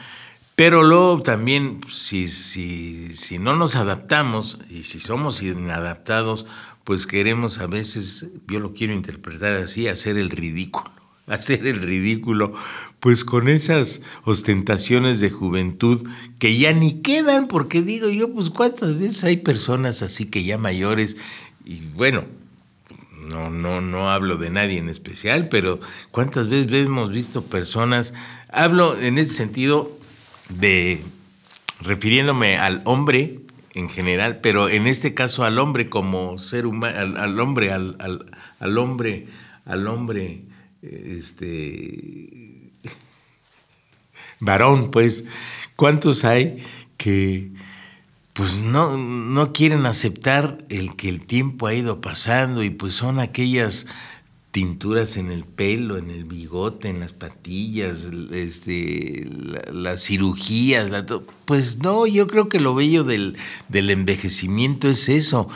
Pero 0.54 0.84
luego 0.84 1.20
también, 1.22 1.80
si, 1.90 2.28
si, 2.28 3.16
si 3.16 3.40
no 3.40 3.56
nos 3.56 3.74
adaptamos 3.74 4.60
y 4.70 4.84
si 4.84 5.00
somos 5.00 5.42
inadaptados, 5.42 6.46
pues 6.84 7.06
queremos 7.06 7.58
a 7.58 7.66
veces, 7.66 8.26
yo 8.48 8.60
lo 8.60 8.74
quiero 8.74 8.94
interpretar 8.94 9.54
así, 9.54 9.88
hacer 9.88 10.16
el 10.16 10.30
ridículo, 10.30 10.90
hacer 11.26 11.66
el 11.66 11.80
ridículo, 11.80 12.52
pues 13.00 13.24
con 13.24 13.48
esas 13.48 14.02
ostentaciones 14.24 15.20
de 15.20 15.30
juventud 15.30 16.06
que 16.38 16.56
ya 16.56 16.72
ni 16.72 17.00
quedan, 17.00 17.48
porque 17.48 17.82
digo 17.82 18.08
yo, 18.08 18.32
pues 18.32 18.50
cuántas 18.50 18.98
veces 18.98 19.24
hay 19.24 19.38
personas 19.38 20.02
así 20.02 20.26
que 20.26 20.44
ya 20.44 20.58
mayores, 20.58 21.16
y 21.64 21.80
bueno, 21.94 22.24
no, 23.22 23.50
no, 23.50 23.80
no 23.80 24.10
hablo 24.10 24.36
de 24.36 24.50
nadie 24.50 24.78
en 24.78 24.88
especial, 24.88 25.48
pero 25.48 25.78
¿cuántas 26.10 26.48
veces 26.48 26.72
hemos 26.72 27.10
visto 27.10 27.44
personas? 27.44 28.14
Hablo 28.48 28.98
en 28.98 29.18
ese 29.18 29.34
sentido 29.34 29.96
de 30.48 31.00
refiriéndome 31.80 32.58
al 32.58 32.82
hombre 32.84 33.41
en 33.74 33.88
general, 33.88 34.40
pero 34.40 34.68
en 34.68 34.86
este 34.86 35.14
caso 35.14 35.44
al 35.44 35.58
hombre 35.58 35.88
como 35.88 36.38
ser 36.38 36.66
humano, 36.66 37.18
al, 37.18 37.40
hombre, 37.40 37.72
al, 37.72 37.96
al, 38.58 38.78
hombre, 38.78 39.26
al 39.64 39.86
hombre, 39.86 40.42
este 40.82 42.70
varón, 44.40 44.90
pues, 44.90 45.24
¿cuántos 45.76 46.24
hay 46.24 46.62
que 46.96 47.50
pues 48.32 48.62
no, 48.62 48.96
no 48.96 49.52
quieren 49.52 49.84
aceptar 49.84 50.56
el 50.70 50.96
que 50.96 51.08
el 51.08 51.24
tiempo 51.26 51.66
ha 51.66 51.74
ido 51.74 52.00
pasando 52.00 52.62
y 52.62 52.70
pues 52.70 52.94
son 52.94 53.18
aquellas 53.18 53.86
tinturas 54.52 55.16
en 55.16 55.32
el 55.32 55.44
pelo, 55.44 55.96
en 55.96 56.10
el 56.10 56.24
bigote, 56.24 56.90
en 56.90 57.00
las 57.00 57.12
patillas, 57.12 58.10
este, 58.32 59.26
las 59.72 60.04
cirugías, 60.04 60.90
pues 61.46 61.78
no, 61.78 62.06
yo 62.06 62.28
creo 62.28 62.50
que 62.50 62.60
lo 62.60 62.74
bello 62.74 63.02
del, 63.02 63.36
envejecimiento 63.72 64.88
es 64.88 65.08
eso, 65.08 65.48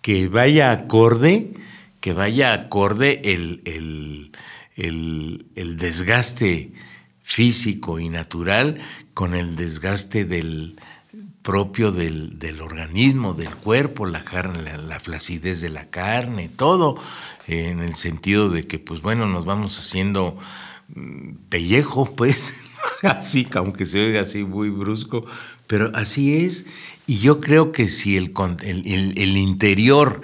que 0.00 0.28
vaya 0.28 0.72
acorde, 0.72 1.52
que 2.00 2.14
vaya 2.14 2.54
acorde 2.54 3.20
el, 3.34 4.32
el 4.74 5.76
desgaste 5.76 6.72
físico 7.22 8.00
y 8.00 8.08
natural 8.08 8.80
con 9.12 9.34
el 9.34 9.56
desgaste 9.56 10.24
del, 10.24 10.76
propio 11.42 11.92
del, 11.92 12.60
organismo, 12.60 13.34
del 13.34 13.54
cuerpo, 13.54 14.06
la, 14.06 14.22
carne, 14.22 14.76
la, 14.76 15.00
flacidez 15.00 15.60
de 15.60 15.70
la 15.70 15.88
carne, 15.88 16.48
todo, 16.48 16.98
en 17.46 17.80
el 17.80 17.94
sentido 17.94 18.50
de 18.50 18.66
que, 18.66 18.78
pues 18.78 19.00
bueno, 19.00 19.26
nos 19.26 19.44
vamos 19.44 19.78
haciendo 19.78 20.36
mm, 20.88 21.48
pellejo, 21.48 22.04
pues, 22.16 22.54
así, 23.02 23.46
aunque 23.54 23.86
se 23.86 24.04
oiga 24.04 24.22
así 24.22 24.44
muy 24.44 24.70
brusco, 24.70 25.24
pero 25.66 25.90
así 25.94 26.36
es. 26.36 26.66
Y 27.06 27.18
yo 27.18 27.40
creo 27.40 27.72
que 27.72 27.88
si 27.88 28.16
el, 28.16 28.32
el, 28.62 29.36
interior 29.36 30.20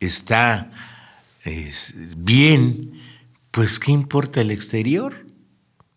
está 0.00 0.70
bien, 2.16 3.00
pues 3.50 3.78
¿qué 3.78 3.92
importa 3.92 4.40
el 4.40 4.50
exterior? 4.50 5.26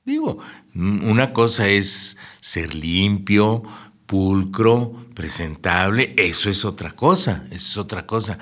Digo, 0.05 0.37
una 0.73 1.33
cosa 1.33 1.67
es 1.67 2.17
ser 2.39 2.73
limpio, 2.73 3.63
pulcro, 4.09 4.95
presentable, 5.13 6.15
eso 6.17 6.49
es 6.49 6.65
otra 6.65 6.93
cosa, 6.93 7.45
eso 7.51 7.55
es 7.55 7.77
otra 7.77 8.07
cosa. 8.07 8.39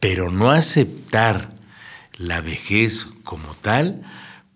Pero 0.00 0.32
no 0.32 0.50
aceptar 0.50 1.52
la 2.18 2.40
vejez 2.40 3.06
como 3.22 3.54
tal, 3.54 4.02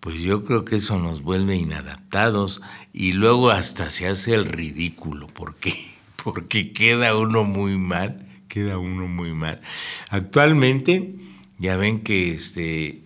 pues 0.01 0.19
yo 0.19 0.43
creo 0.43 0.65
que 0.65 0.75
eso 0.75 0.99
nos 0.99 1.21
vuelve 1.23 1.55
inadaptados 1.55 2.61
y 2.91 3.13
luego 3.13 3.51
hasta 3.51 3.89
se 3.89 4.09
hace 4.09 4.33
el 4.35 4.47
ridículo. 4.47 5.27
¿Por 5.27 5.55
qué? 5.55 5.73
Porque 6.25 6.73
queda 6.73 7.15
uno 7.15 7.45
muy 7.45 7.77
mal, 7.77 8.27
queda 8.49 8.77
uno 8.79 9.07
muy 9.07 9.31
mal. 9.31 9.61
Actualmente, 10.09 11.15
ya 11.57 11.77
ven 11.77 12.01
que 12.01 12.33
este, 12.33 12.99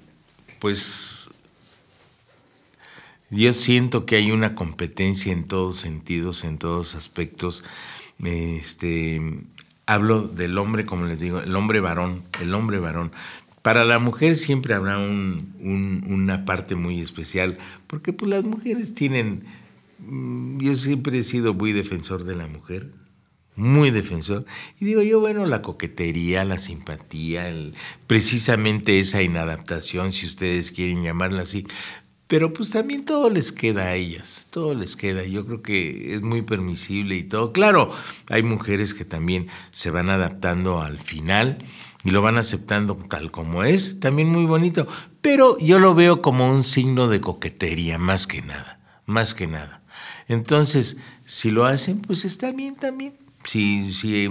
pues 0.58 1.30
yo 3.34 3.54
siento 3.54 4.06
que 4.06 4.16
hay 4.16 4.32
una 4.32 4.56
competencia 4.56 5.34
en 5.34 5.46
todos 5.46 5.78
sentidos, 5.78 6.44
en 6.44 6.58
todos 6.58 6.96
aspectos. 6.96 7.64
Este, 8.24 9.22
hablo 9.86 10.28
del 10.28 10.58
hombre, 10.58 10.86
como 10.86 11.06
les 11.06 11.20
digo, 11.20 11.40
el 11.40 11.56
hombre 11.56 11.80
varón, 11.80 12.24
el 12.42 12.54
hombre 12.54 12.80
varón. 12.80 13.12
Para 13.62 13.86
la 13.86 13.98
mujer 14.00 14.36
siempre 14.36 14.74
habrá 14.74 14.98
una 14.98 16.46
parte 16.46 16.76
muy 16.76 17.02
especial, 17.02 17.58
porque 17.88 18.12
pues 18.12 18.30
las 18.30 18.44
mujeres 18.44 18.94
tienen, 18.94 19.46
mm, 20.00 20.60
yo 20.60 20.76
siempre 20.76 21.18
he 21.18 21.24
sido 21.24 21.54
muy 21.54 21.72
defensor 21.72 22.26
de 22.26 22.36
la 22.36 22.48
mujer, 22.48 22.92
muy 23.56 23.92
defensor. 23.92 24.46
Y 24.80 24.86
digo 24.86 25.02
yo, 25.02 25.20
bueno, 25.20 25.46
la 25.46 25.62
coquetería, 25.62 26.44
la 26.44 26.60
simpatía, 26.60 27.54
precisamente 28.08 29.00
esa 29.00 29.22
inadaptación, 29.22 30.12
si 30.12 30.26
ustedes 30.26 30.72
quieren 30.72 31.04
llamarla 31.04 31.44
así, 31.44 31.66
pero 32.28 32.54
pues 32.54 32.72
también 32.72 33.06
todo 33.06 33.30
les 33.30 33.52
queda 33.52 33.84
a 33.84 33.96
ellas, 33.96 34.48
todo 34.50 34.74
les 34.74 34.96
queda. 34.96 35.24
Yo 35.24 35.46
creo 35.46 35.62
que 35.62 36.16
es 36.16 36.22
muy 36.22 36.42
permisible 36.42 37.16
y 37.16 37.24
todo. 37.24 37.52
Claro, 37.52 37.92
hay 38.30 38.44
mujeres 38.44 38.94
que 38.94 39.06
también 39.06 39.48
se 39.72 39.92
van 39.92 40.10
adaptando 40.10 40.82
al 40.82 40.98
final 40.98 41.58
y 42.04 42.12
lo 42.12 42.22
van 42.22 42.38
aceptando 42.38 42.96
tal 42.96 43.32
como 43.32 43.64
es, 43.64 44.00
también 44.00 44.30
muy 44.30 44.46
bonito. 44.46 44.88
Pero 45.22 45.58
yo 45.60 45.80
lo 45.80 45.96
veo 45.96 46.22
como 46.22 46.50
un 46.50 46.64
signo 46.64 47.08
de 47.08 47.22
coquetería, 47.22 47.98
más 47.98 48.26
que 48.26 48.42
nada, 48.42 48.80
más 49.06 49.36
que 49.36 49.48
nada. 49.48 49.84
Entonces, 50.28 50.98
si 51.26 51.52
lo 51.52 51.66
hacen, 51.66 52.02
pues 52.02 52.26
está 52.26 52.52
bien 52.52 52.76
también. 52.76 53.14
Si, 53.46 53.92
si 53.92 54.30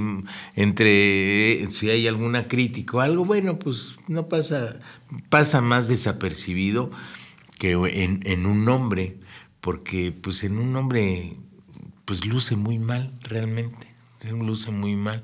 entre 0.57 1.67
si 1.69 1.91
hay 1.91 2.09
alguna 2.09 2.49
crítica 2.49 2.97
o 2.97 3.01
algo, 3.01 3.27
bueno, 3.27 3.59
pues 3.59 3.97
no 4.09 4.27
pasa, 4.29 4.81
pasa 5.29 5.61
más 5.61 5.89
desapercibido 5.89 6.91
que 7.63 7.75
en, 7.75 8.45
un 8.45 8.65
nombre, 8.65 9.17
porque 9.61 10.11
pues 10.11 10.43
en 10.43 10.59
un 10.59 10.73
nombre 10.73 11.37
pues 12.05 12.27
luce 12.27 12.57
muy 12.57 12.81
mal 12.81 13.13
realmente, 13.23 13.87
luce 14.33 14.73
muy 14.73 14.97
mal. 14.97 15.23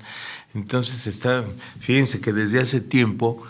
Entonces 0.53 1.05
está, 1.05 1.43
fíjense 1.81 2.21
que 2.21 2.31
desde 2.31 2.61
hace 2.61 2.79
tiempo 2.79 3.45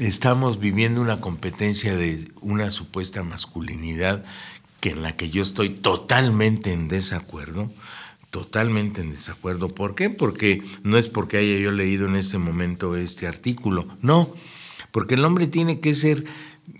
estamos 0.00 0.58
viviendo 0.58 1.02
una 1.02 1.20
competencia 1.20 1.94
de 1.96 2.32
una 2.40 2.70
supuesta 2.70 3.22
masculinidad 3.22 4.24
que 4.80 4.92
en 4.92 5.02
la 5.02 5.14
que 5.18 5.28
yo 5.28 5.42
estoy 5.42 5.68
totalmente 5.68 6.72
en 6.72 6.88
desacuerdo, 6.88 7.70
totalmente 8.30 9.02
en 9.02 9.10
desacuerdo. 9.10 9.68
¿Por 9.68 9.94
qué? 9.94 10.08
Porque 10.08 10.62
no 10.82 10.96
es 10.96 11.10
porque 11.10 11.36
haya 11.36 11.58
yo 11.58 11.72
leído 11.72 12.06
en 12.06 12.16
este 12.16 12.38
momento 12.38 12.96
este 12.96 13.26
artículo, 13.26 13.86
no, 14.00 14.34
porque 14.92 15.16
el 15.16 15.26
hombre 15.26 15.46
tiene 15.46 15.78
que 15.78 15.92
ser 15.92 16.24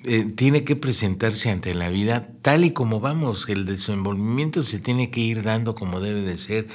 eh, 0.04 0.24
tiene 0.24 0.64
que 0.64 0.76
presentarse 0.76 1.50
ante 1.50 1.74
la 1.74 1.88
vida 1.88 2.28
tal 2.42 2.64
y 2.64 2.70
como 2.70 3.00
vamos, 3.00 3.48
el 3.48 3.66
desenvolvimiento 3.66 4.62
se 4.62 4.78
tiene 4.78 5.10
que 5.10 5.20
ir 5.20 5.42
dando 5.42 5.74
como 5.74 6.00
debe 6.00 6.22
de 6.22 6.36
ser. 6.36 6.66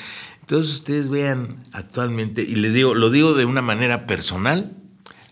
Entonces 0.42 0.74
ustedes 0.74 1.10
vean 1.10 1.58
actualmente, 1.72 2.42
y 2.42 2.56
les 2.56 2.74
digo, 2.74 2.96
lo 2.96 3.12
digo 3.12 3.34
de 3.34 3.46
una 3.46 3.62
manera 3.62 4.08
personal, 4.08 4.76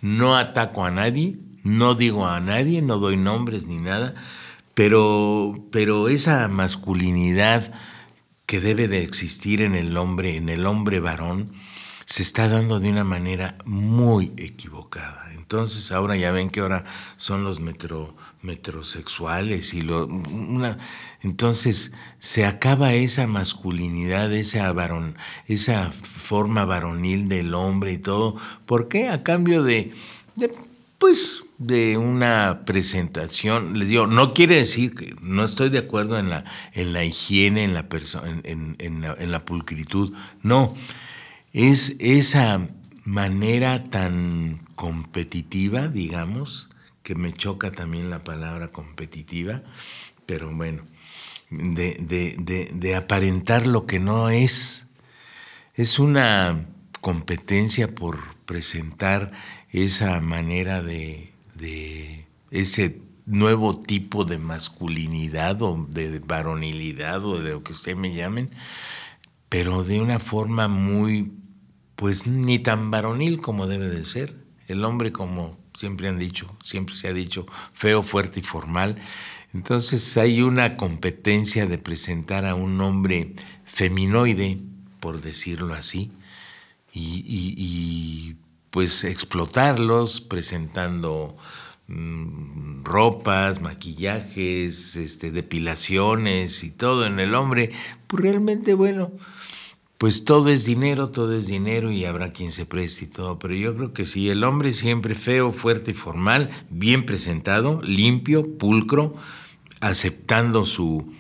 no 0.02 0.38
ataco 0.38 0.86
a 0.86 0.92
nadie, 0.92 1.38
no 1.64 1.96
digo 1.96 2.28
a 2.28 2.40
nadie, 2.40 2.82
no 2.82 2.98
doy 2.98 3.18
nombres 3.18 3.66
ni 3.66 3.78
nada, 3.78 4.14
pero, 4.74 5.54
pero 5.72 6.08
esa 6.08 6.48
masculinidad 6.50 7.74
que 8.46 8.60
debe 8.60 8.88
de 8.88 9.04
existir 9.04 9.62
en 9.62 9.74
el 9.74 9.98
hombre, 9.98 10.38
en 10.38 10.50
el 10.50 10.66
hombre 10.66 11.00
varón, 11.00 11.52
se 12.08 12.24
está 12.24 12.48
dando 12.48 12.80
de 12.80 12.90
una 12.90 13.04
manera 13.04 13.58
muy 13.66 14.32
equivocada. 14.38 15.30
Entonces 15.36 15.92
ahora 15.92 16.16
ya 16.16 16.32
ven 16.32 16.50
que 16.50 16.62
ahora 16.62 16.86
son 17.18 17.44
los 17.44 17.60
metro, 17.60 18.16
metrosexuales 18.42 19.74
y 19.74 19.82
lo, 19.82 20.08
una, 20.08 20.78
entonces 21.22 21.92
se 22.20 22.46
acaba 22.46 22.94
esa 22.94 23.28
masculinidad, 23.28 24.34
esa, 24.34 24.72
varón, 24.72 25.18
esa 25.48 25.92
forma 25.92 26.64
varonil 26.64 27.28
del 27.28 27.54
hombre 27.54 27.92
y 27.92 27.98
todo. 27.98 28.38
¿Por 28.66 28.88
qué? 28.88 29.10
A 29.10 29.22
cambio 29.24 29.62
de, 29.64 29.92
pues 31.00 31.44
de 31.58 31.98
una 31.98 32.62
presentación, 32.66 33.78
les 33.78 33.90
digo, 33.90 34.08
no 34.08 34.34
quiere 34.34 34.56
decir 34.56 34.96
que 34.96 35.14
no 35.22 35.44
estoy 35.44 35.70
de 35.70 35.80
acuerdo 35.80 36.18
en 36.18 36.30
la, 36.30 36.46
en 36.72 36.94
la 36.94 37.04
higiene, 37.04 37.66
en 37.66 37.74
la, 37.74 37.86
en, 38.46 38.78
en 38.80 39.32
la 39.32 39.44
pulcritud, 39.44 40.16
no, 40.42 40.74
es 41.58 41.96
esa 41.98 42.70
manera 43.04 43.84
tan 43.84 44.62
competitiva, 44.76 45.88
digamos, 45.88 46.70
que 47.02 47.16
me 47.16 47.34
choca 47.34 47.72
también 47.72 48.12
la 48.12 48.20
palabra 48.20 48.68
competitiva, 48.68 49.64
pero 50.28 50.56
bueno, 50.56 50.84
de, 51.50 52.96
aparentar 52.96 53.66
lo 53.66 53.88
que 53.88 54.00
no 54.00 54.30
es. 54.30 54.90
Es 55.74 55.98
una 55.98 56.68
competencia 57.02 57.88
por 57.88 58.20
presentar 58.46 59.32
esa 59.72 60.22
manera 60.22 60.84
de, 60.84 61.34
de 61.56 62.28
ese 62.52 63.02
nuevo 63.26 63.80
tipo 63.82 64.26
de 64.26 64.38
masculinidad 64.38 65.60
o 65.64 65.88
de 65.90 66.20
varonilidad 66.20 67.26
o 67.26 67.42
de 67.42 67.54
lo 67.54 67.64
que 67.64 67.72
usted 67.72 67.96
me 67.96 68.14
llamen, 68.14 68.48
pero 69.50 69.84
de 69.84 70.00
una 70.00 70.20
forma 70.20 70.68
muy 70.68 71.32
pues 71.98 72.28
ni 72.28 72.60
tan 72.60 72.92
varonil 72.92 73.42
como 73.42 73.68
debe 73.68 73.90
de 73.90 74.06
ser. 74.06 74.34
El 74.68 74.86
hombre, 74.86 75.12
como 75.12 75.58
siempre 75.74 76.08
han 76.08 76.20
dicho, 76.20 76.56
siempre 76.64 76.96
se 76.96 77.08
ha 77.10 77.14
dicho, 77.14 77.46
feo, 77.74 78.04
fuerte 78.04 78.40
y 78.40 78.44
formal. 78.44 78.96
Entonces 79.54 80.16
hay 80.16 80.42
una 80.42 80.78
competencia 80.78 81.66
de 81.66 81.80
presentar 81.80 82.46
a 82.46 82.54
un 82.54 82.80
hombre 82.82 83.34
feminoide, 83.66 84.60
por 85.00 85.22
decirlo 85.22 85.74
así, 85.74 86.12
y, 86.94 88.36
pues 88.70 89.04
explotarlos 89.04 90.22
presentando 90.22 91.36
mm, 91.88 92.84
ropas, 92.84 93.62
maquillajes, 93.62 94.96
este, 94.96 95.32
depilaciones 95.32 96.64
y 96.64 96.72
todo 96.72 97.08
en 97.08 97.20
el 97.20 97.34
hombre, 97.34 97.72
pues 98.08 98.24
realmente 98.24 98.76
bueno, 98.76 99.12
pues 99.98 100.26
todo 100.26 100.50
es 100.50 100.66
dinero, 100.66 101.10
todo 101.10 101.36
es 101.36 101.48
dinero 101.48 101.92
y 101.92 102.06
habrá 102.06 102.32
quien 102.32 102.52
se 102.52 102.66
preste 102.66 103.06
y 103.06 103.08
todo, 103.08 103.40
pero 103.40 103.56
yo 103.56 103.76
creo 103.76 103.94
que 103.94 104.06
si 104.06 104.30
el 104.30 104.44
hombre 104.44 104.74
siempre 104.74 105.16
feo, 105.16 105.52
fuerte 105.52 105.92
y 105.92 105.96
formal, 105.96 106.52
bien 106.70 107.06
presentado, 107.06 107.82
limpio, 107.82 108.58
pulcro, 108.58 109.16
aceptando 109.80 110.66
su, 110.66 111.14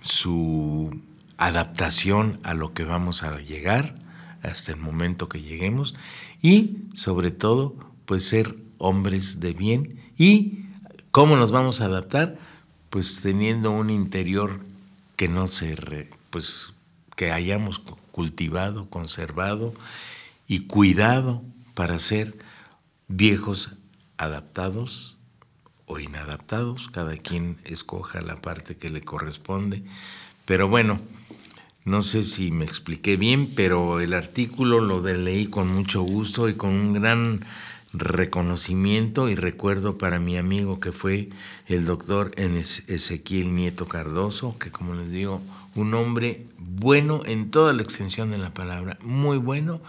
su 0.00 1.00
adaptación 1.36 2.40
a 2.42 2.54
lo 2.54 2.72
que 2.72 2.84
vamos 2.84 3.22
a 3.22 3.38
llegar 3.38 3.94
hasta 4.42 4.72
el 4.72 4.78
momento 4.78 5.28
que 5.28 5.42
lleguemos 5.42 5.94
y 6.42 6.78
sobre 6.94 7.30
todo 7.30 7.76
pues 8.06 8.24
ser 8.24 8.56
hombres 8.78 9.40
de 9.40 9.52
bien. 9.52 9.98
Y 10.18 10.64
cómo 11.10 11.36
nos 11.36 11.52
vamos 11.52 11.80
a 11.80 11.86
adaptar 11.86 12.38
pues 12.90 13.20
teniendo 13.22 13.70
un 13.70 13.90
interior 13.90 14.60
que 15.16 15.28
no 15.28 15.48
se 15.48 15.76
pues 16.30 16.75
que 17.16 17.32
hayamos 17.32 17.80
cultivado, 18.12 18.88
conservado 18.88 19.74
y 20.46 20.60
cuidado 20.60 21.42
para 21.74 21.98
ser 21.98 22.36
viejos 23.08 23.76
adaptados 24.16 25.16
o 25.86 25.98
inadaptados, 25.98 26.88
cada 26.88 27.16
quien 27.16 27.58
escoja 27.64 28.20
la 28.20 28.36
parte 28.36 28.76
que 28.76 28.90
le 28.90 29.02
corresponde. 29.02 29.82
Pero 30.44 30.68
bueno, 30.68 31.00
no 31.84 32.02
sé 32.02 32.24
si 32.24 32.50
me 32.50 32.64
expliqué 32.64 33.16
bien, 33.16 33.48
pero 33.54 34.00
el 34.00 34.12
artículo 34.12 34.80
lo 34.80 35.00
leí 35.02 35.46
con 35.46 35.68
mucho 35.68 36.02
gusto 36.02 36.48
y 36.48 36.54
con 36.54 36.70
un 36.70 36.92
gran 36.94 37.44
reconocimiento 37.92 39.28
y 39.28 39.34
recuerdo 39.34 39.98
para 39.98 40.18
mi 40.18 40.36
amigo 40.36 40.80
que 40.80 40.92
fue 40.92 41.30
el 41.66 41.86
doctor 41.86 42.32
Ezequiel 42.36 43.54
Nieto 43.54 43.86
Cardoso, 43.86 44.58
que 44.58 44.70
como 44.70 44.94
les 44.94 45.10
digo, 45.10 45.40
un 45.74 45.94
hombre 45.94 46.44
bueno 46.58 47.22
en 47.26 47.50
toda 47.50 47.72
la 47.72 47.82
extensión 47.82 48.30
de 48.30 48.38
la 48.38 48.50
palabra, 48.50 48.98
muy 49.02 49.38
bueno, 49.38 49.80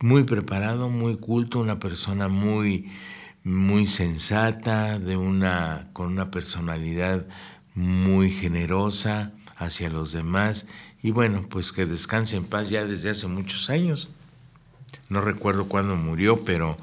muy 0.00 0.24
preparado, 0.24 0.88
muy 0.88 1.16
culto, 1.16 1.60
una 1.60 1.78
persona 1.78 2.28
muy 2.28 2.90
muy 3.44 3.86
sensata, 3.86 4.98
de 4.98 5.18
una 5.18 5.88
con 5.92 6.08
una 6.08 6.30
personalidad 6.30 7.26
muy 7.74 8.30
generosa 8.30 9.32
hacia 9.56 9.90
los 9.90 10.12
demás 10.12 10.66
y 11.02 11.10
bueno, 11.10 11.44
pues 11.50 11.72
que 11.72 11.84
descanse 11.84 12.38
en 12.38 12.44
paz 12.44 12.70
ya 12.70 12.86
desde 12.86 13.10
hace 13.10 13.26
muchos 13.26 13.68
años. 13.68 14.08
No 15.10 15.20
recuerdo 15.20 15.66
cuándo 15.66 15.96
murió, 15.96 16.44
pero 16.44 16.78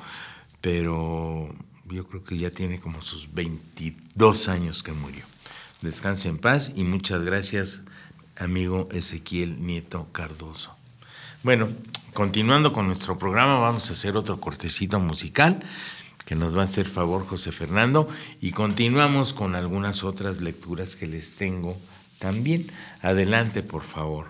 pero 0.62 1.54
yo 1.90 2.08
creo 2.08 2.24
que 2.24 2.38
ya 2.38 2.52
tiene 2.52 2.80
como 2.80 3.02
sus 3.02 3.34
22 3.34 4.50
años 4.50 4.84
que 4.84 4.94
murió. 4.94 5.26
Descanse 5.82 6.30
en 6.30 6.38
paz 6.38 6.74
y 6.76 6.84
muchas 6.84 7.24
gracias 7.24 7.86
amigo 8.38 8.88
Ezequiel 8.92 9.66
Nieto 9.66 10.08
Cardoso. 10.12 10.76
Bueno, 11.44 11.68
continuando 12.14 12.72
con 12.72 12.88
nuestro 12.88 13.18
programa, 13.18 13.60
vamos 13.60 13.90
a 13.90 13.94
hacer 13.94 14.16
otro 14.16 14.40
cortecito 14.40 15.00
musical 15.00 15.60
que 16.26 16.36
nos 16.36 16.56
va 16.56 16.62
a 16.62 16.66
hacer 16.66 16.88
favor 16.88 17.26
José 17.26 17.52
Fernando 17.52 18.08
y 18.40 18.52
continuamos 18.52 19.34
con 19.34 19.56
algunas 19.56 20.04
otras 20.04 20.40
lecturas 20.40 20.96
que 20.96 21.08
les 21.08 21.36
tengo 21.36 21.76
también. 22.20 22.66
Adelante, 23.02 23.64
por 23.64 23.82
favor. 23.82 24.28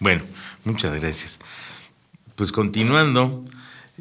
Bueno, 0.00 0.22
muchas 0.64 0.94
gracias. 0.94 1.40
Pues 2.36 2.52
continuando, 2.52 3.44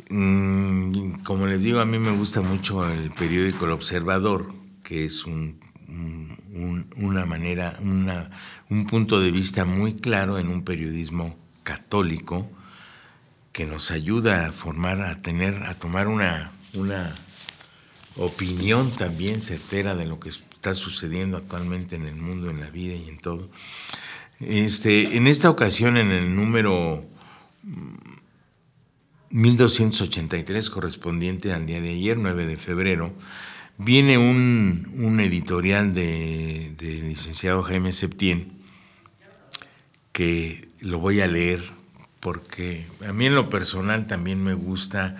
mm, 0.10 1.24
como 1.24 1.48
les 1.48 1.64
digo, 1.64 1.80
a 1.80 1.86
mí 1.86 1.98
me 1.98 2.12
gusta 2.12 2.41
mucho 2.41 2.88
el 2.88 3.10
periódico 3.12 3.66
El 3.66 3.72
Observador, 3.72 4.48
que 4.84 5.06
es 5.06 5.26
un, 5.26 5.60
una 6.98 7.26
manera, 7.26 7.76
una, 7.82 8.30
un 8.70 8.86
punto 8.86 9.20
de 9.20 9.32
vista 9.32 9.66
muy 9.66 9.95
claro 9.95 10.38
en 10.38 10.50
un 10.50 10.64
periodismo 10.64 11.36
católico 11.64 12.48
que 13.52 13.66
nos 13.66 13.89
ayuda 13.89 14.45
a 14.45 14.52
formar, 14.52 15.02
a 15.02 15.20
tener, 15.24 15.64
a 15.64 15.74
tomar 15.74 16.08
una, 16.08 16.52
una 16.74 17.12
opinión 18.18 18.91
también 18.91 19.41
certera 19.41 19.95
de 19.95 20.06
lo 20.06 20.20
que 20.20 20.30
está 20.30 20.76
sucediendo 20.76 21.38
actualmente 21.38 21.95
en 21.95 22.06
el 22.06 22.16
mundo, 22.16 22.52
en 22.52 22.60
la 22.60 22.70
vida 22.70 22.93
y 22.93 23.10
en 23.10 23.18
todo. 23.18 23.50
Este, 24.40 25.18
en 25.18 25.26
esta 25.28 25.50
ocasión, 25.50 25.98
en 25.98 26.12
el 26.12 26.36
número 26.36 27.04
1283, 29.32 30.70
correspondiente 30.70 31.54
al 31.54 31.66
día 31.66 31.82
de 31.82 31.90
ayer, 31.90 32.18
9 32.18 32.46
de 32.46 32.58
febrero, 32.58 33.14
viene 33.78 34.18
un, 34.18 35.20
editorial 35.20 35.94
del 35.94 36.78
de 36.78 37.02
licenciado 37.02 37.64
Jaime 37.64 37.92
Septién, 37.92 38.52
que 40.12 40.70
lo 40.82 41.00
voy 41.00 41.22
a 41.22 41.28
leer 41.28 41.64
porque 42.20 42.86
a 43.08 43.14
mí 43.14 43.26
en 43.26 43.36
lo 43.36 43.50
personal 43.50 44.08
también 44.08 44.44
me 44.44 44.54
gusta 44.54 45.16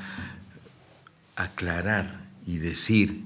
aclarar 1.36 2.28
y 2.46 2.58
decir 2.58 3.24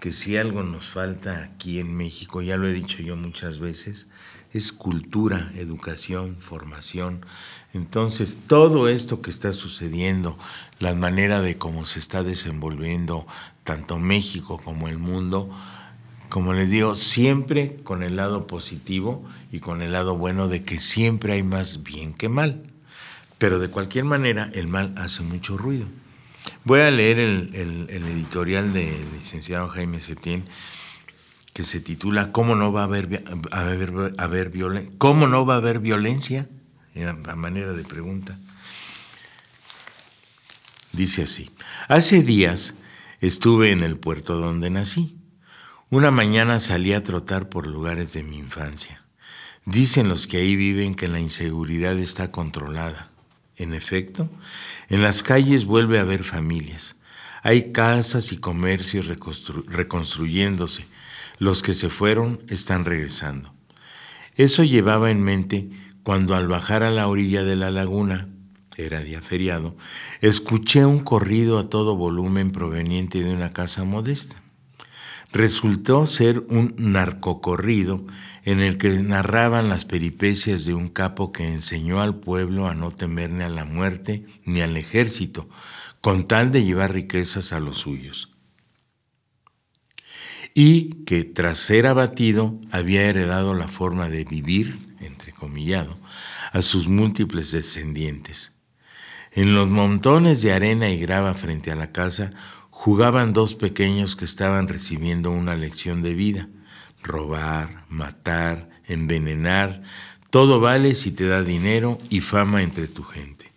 que 0.00 0.12
si 0.12 0.36
algo 0.36 0.62
nos 0.62 0.86
falta 0.86 1.44
aquí 1.44 1.78
en 1.78 1.94
México, 1.94 2.40
ya 2.40 2.56
lo 2.56 2.66
he 2.66 2.72
dicho 2.72 3.02
yo 3.02 3.16
muchas 3.16 3.58
veces, 3.58 4.08
es 4.52 4.72
cultura, 4.72 5.52
educación, 5.56 6.36
formación. 6.38 7.24
Entonces, 7.72 8.40
todo 8.46 8.88
esto 8.88 9.22
que 9.22 9.30
está 9.30 9.52
sucediendo, 9.52 10.36
la 10.78 10.94
manera 10.94 11.40
de 11.40 11.56
cómo 11.56 11.86
se 11.86 11.98
está 11.98 12.22
desenvolviendo 12.22 13.26
tanto 13.62 13.98
México 13.98 14.60
como 14.62 14.88
el 14.88 14.98
mundo, 14.98 15.50
como 16.28 16.52
les 16.52 16.70
digo, 16.70 16.94
siempre 16.94 17.76
con 17.84 18.02
el 18.02 18.16
lado 18.16 18.46
positivo 18.46 19.24
y 19.50 19.60
con 19.60 19.82
el 19.82 19.92
lado 19.92 20.16
bueno 20.16 20.48
de 20.48 20.64
que 20.64 20.78
siempre 20.78 21.34
hay 21.34 21.42
más 21.42 21.82
bien 21.82 22.14
que 22.14 22.28
mal. 22.28 22.62
Pero 23.38 23.58
de 23.58 23.68
cualquier 23.68 24.04
manera, 24.04 24.50
el 24.54 24.68
mal 24.68 24.94
hace 24.96 25.22
mucho 25.22 25.56
ruido. 25.56 25.86
Voy 26.64 26.80
a 26.80 26.90
leer 26.90 27.18
el, 27.18 27.88
editorial 27.90 28.72
del 28.72 29.12
licenciado 29.12 29.68
Jaime 29.68 30.00
Septién 30.00 30.44
que 31.52 31.64
se 31.64 31.80
titula 31.80 32.32
¿Cómo 32.32 32.54
no 32.54 32.72
va 32.72 32.82
a 32.82 32.84
haber, 32.84 33.06
violencia? 34.50 34.92
¿Cómo 34.98 35.26
no 35.26 35.46
va 35.46 35.54
a 35.54 35.58
haber 35.58 35.80
violencia? 35.80 36.48
A 37.26 37.36
manera 37.36 37.72
de 37.72 37.84
pregunta. 37.84 38.38
Dice 40.92 41.22
así, 41.22 41.50
hace 41.88 42.22
días 42.22 42.74
estuve 43.20 43.70
en 43.70 43.82
el 43.82 43.96
puerto 43.96 44.38
donde 44.38 44.70
nací. 44.70 45.16
Una 45.88 46.10
mañana 46.10 46.60
salí 46.60 46.92
a 46.92 47.02
trotar 47.02 47.48
por 47.48 47.66
lugares 47.66 48.12
de 48.12 48.22
mi 48.22 48.38
infancia. 48.38 49.02
Dicen 49.66 50.08
los 50.08 50.26
que 50.26 50.38
ahí 50.38 50.56
viven 50.56 50.94
que 50.94 51.08
la 51.08 51.20
inseguridad 51.20 51.98
está 51.98 52.30
controlada. 52.30 53.10
En 53.56 53.74
efecto, 53.74 54.30
en 54.88 55.02
las 55.02 55.22
calles 55.22 55.64
vuelve 55.64 55.98
a 55.98 56.02
haber 56.02 56.24
familias. 56.24 56.96
Hay 57.42 57.72
casas 57.72 58.32
y 58.32 58.38
comercios 58.38 59.06
reconstruyéndose, 59.06 60.86
los 61.40 61.62
que 61.62 61.72
se 61.72 61.88
fueron 61.88 62.38
están 62.48 62.84
regresando. 62.84 63.52
Eso 64.36 64.62
llevaba 64.62 65.10
en 65.10 65.22
mente 65.22 65.70
cuando 66.02 66.36
al 66.36 66.46
bajar 66.46 66.82
a 66.82 66.90
la 66.90 67.08
orilla 67.08 67.42
de 67.42 67.56
la 67.56 67.70
laguna, 67.70 68.28
era 68.76 69.00
día 69.00 69.22
feriado, 69.22 69.74
escuché 70.20 70.84
un 70.84 71.00
corrido 71.00 71.58
a 71.58 71.68
todo 71.68 71.96
volumen 71.96 72.52
proveniente 72.52 73.22
de 73.22 73.32
una 73.32 73.50
casa 73.50 73.84
modesta. 73.84 74.36
Resultó 75.32 76.06
ser 76.06 76.44
un 76.50 76.74
narcocorrido 76.76 78.04
en 78.44 78.60
el 78.60 78.76
que 78.76 78.90
narraban 79.02 79.70
las 79.70 79.86
peripecias 79.86 80.66
de 80.66 80.74
un 80.74 80.88
capo 80.88 81.32
que 81.32 81.46
enseñó 81.46 82.02
al 82.02 82.16
pueblo 82.16 82.68
a 82.68 82.74
no 82.74 82.90
temer 82.90 83.30
ni 83.30 83.44
a 83.44 83.48
la 83.48 83.64
muerte 83.64 84.26
ni 84.44 84.60
al 84.60 84.76
ejército, 84.76 85.48
con 86.02 86.28
tal 86.28 86.52
de 86.52 86.64
llevar 86.64 86.92
riquezas 86.92 87.52
a 87.54 87.60
los 87.60 87.78
suyos 87.78 88.29
y 90.54 91.04
que 91.04 91.24
tras 91.24 91.58
ser 91.58 91.86
abatido 91.86 92.58
había 92.70 93.02
heredado 93.02 93.54
la 93.54 93.68
forma 93.68 94.08
de 94.08 94.24
vivir, 94.24 94.78
entrecomillado, 95.00 95.96
a 96.52 96.62
sus 96.62 96.88
múltiples 96.88 97.52
descendientes. 97.52 98.52
En 99.32 99.54
los 99.54 99.68
montones 99.68 100.42
de 100.42 100.52
arena 100.52 100.90
y 100.90 100.98
grava 100.98 101.34
frente 101.34 101.70
a 101.70 101.76
la 101.76 101.92
casa 101.92 102.32
jugaban 102.70 103.32
dos 103.32 103.54
pequeños 103.54 104.16
que 104.16 104.24
estaban 104.24 104.66
recibiendo 104.66 105.30
una 105.30 105.54
lección 105.54 106.02
de 106.02 106.14
vida. 106.14 106.48
Robar, 107.02 107.84
matar, 107.88 108.68
envenenar, 108.86 109.82
todo 110.30 110.60
vale 110.60 110.94
si 110.94 111.12
te 111.12 111.26
da 111.26 111.42
dinero 111.42 111.98
y 112.10 112.20
fama 112.20 112.62
entre 112.62 112.88
tu 112.88 113.04
gente. 113.04 113.52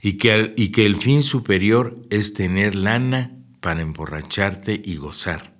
Y 0.00 0.14
que, 0.14 0.54
y 0.56 0.68
que 0.68 0.86
el 0.86 0.96
fin 0.96 1.24
superior 1.24 1.98
es 2.10 2.34
tener 2.34 2.76
lana 2.76 3.32
para 3.60 3.82
emborracharte 3.82 4.80
y 4.84 4.96
gozar 4.96 5.55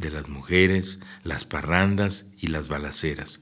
de 0.00 0.10
las 0.10 0.28
mujeres, 0.28 0.98
las 1.22 1.44
parrandas 1.44 2.26
y 2.40 2.48
las 2.48 2.68
balaceras. 2.68 3.40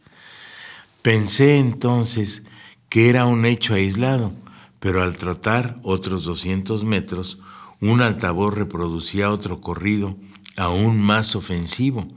Pensé 1.02 1.58
entonces 1.58 2.46
que 2.88 3.08
era 3.08 3.26
un 3.26 3.46
hecho 3.46 3.74
aislado, 3.74 4.34
pero 4.80 5.02
al 5.02 5.14
trotar 5.14 5.78
otros 5.84 6.24
200 6.24 6.84
metros, 6.84 7.38
un 7.80 8.02
altavoz 8.02 8.54
reproducía 8.54 9.30
otro 9.30 9.60
corrido 9.60 10.18
aún 10.56 11.00
más 11.00 11.36
ofensivo, 11.36 12.08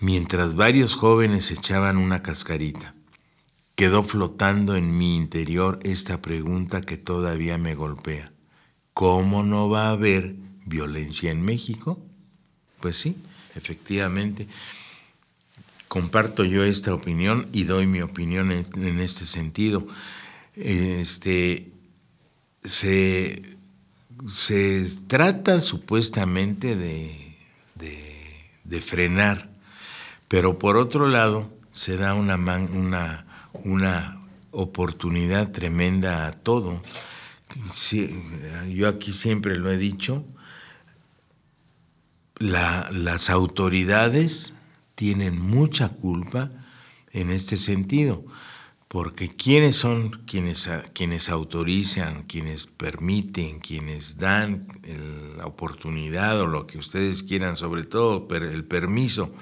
mientras 0.00 0.56
varios 0.56 0.94
jóvenes 0.94 1.52
echaban 1.52 1.96
una 1.96 2.22
cascarita. 2.22 2.94
Quedó 3.76 4.02
flotando 4.02 4.74
en 4.74 4.98
mi 4.98 5.14
interior 5.14 5.78
esta 5.84 6.20
pregunta 6.20 6.80
que 6.80 6.96
todavía 6.96 7.58
me 7.58 7.76
golpea. 7.76 8.32
¿Cómo 8.92 9.44
no 9.44 9.68
va 9.68 9.86
a 9.86 9.92
haber 9.92 10.34
violencia 10.66 11.30
en 11.30 11.44
México? 11.44 12.04
Pues 12.80 12.96
sí, 12.96 13.16
efectivamente. 13.58 14.46
Comparto 15.88 16.44
yo 16.44 16.64
esta 16.64 16.94
opinión 16.94 17.48
y 17.52 17.64
doy 17.64 17.86
mi 17.86 18.02
opinión 18.02 18.52
en, 18.52 18.98
este 18.98 19.26
sentido. 19.26 19.86
Este, 20.54 21.72
se, 22.64 23.42
trata 25.06 25.60
supuestamente 25.60 26.76
de, 26.76 27.36
de, 28.64 28.80
frenar, 28.82 29.48
pero 30.28 30.58
por 30.58 30.76
otro 30.76 31.08
lado 31.08 31.50
se 31.72 31.96
da 31.96 32.14
una, 32.14 32.36
una, 32.36 33.26
una 33.64 34.20
oportunidad 34.50 35.50
tremenda 35.52 36.26
a 36.26 36.32
todo. 36.32 36.82
yo 38.68 38.88
aquí 38.88 39.12
siempre 39.12 39.56
lo 39.56 39.70
he 39.70 39.78
dicho, 39.78 40.24
las 42.38 43.30
autoridades 43.30 44.54
tienen 44.94 45.40
mucha 45.40 45.88
culpa 45.88 46.50
en 47.12 47.30
este 47.30 47.56
sentido, 47.56 48.24
porque 48.88 49.28
¿quiénes 49.28 49.76
son 49.76 50.10
quienes, 50.26 50.68
quienes 50.92 51.28
autorizan, 51.28 52.24
quienes 52.24 52.66
permiten, 52.66 53.60
quienes 53.60 54.18
dan 54.18 54.66
la 55.36 55.46
oportunidad 55.46 56.40
o 56.40 56.46
lo 56.46 56.66
que 56.66 56.78
ustedes 56.78 57.22
quieran, 57.22 57.56
sobre 57.56 57.84
todo 57.84 58.26
el 58.34 58.64
permiso 58.64 59.34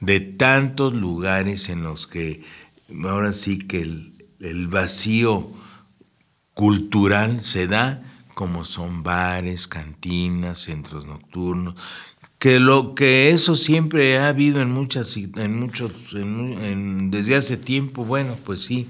de 0.00 0.20
tantos 0.20 0.94
lugares 0.94 1.68
en 1.68 1.82
los 1.82 2.06
que 2.06 2.42
ahora 3.04 3.32
sí 3.32 3.58
que 3.58 3.82
el, 3.82 4.26
el 4.40 4.68
vacío 4.68 5.48
cultural 6.54 7.42
se 7.42 7.66
da, 7.66 8.02
como 8.34 8.64
son 8.64 9.02
bares, 9.02 9.68
cantinas, 9.68 10.58
centros 10.58 11.06
nocturnos, 11.06 11.76
que 12.42 12.58
lo 12.58 12.96
que 12.96 13.30
eso 13.30 13.54
siempre 13.54 14.18
ha 14.18 14.26
habido 14.26 14.60
en 14.62 14.72
muchas 14.72 15.16
en 15.16 15.60
muchos 15.60 15.92
desde 16.10 17.36
hace 17.36 17.56
tiempo 17.56 18.04
bueno 18.04 18.36
pues 18.44 18.62
sí 18.62 18.88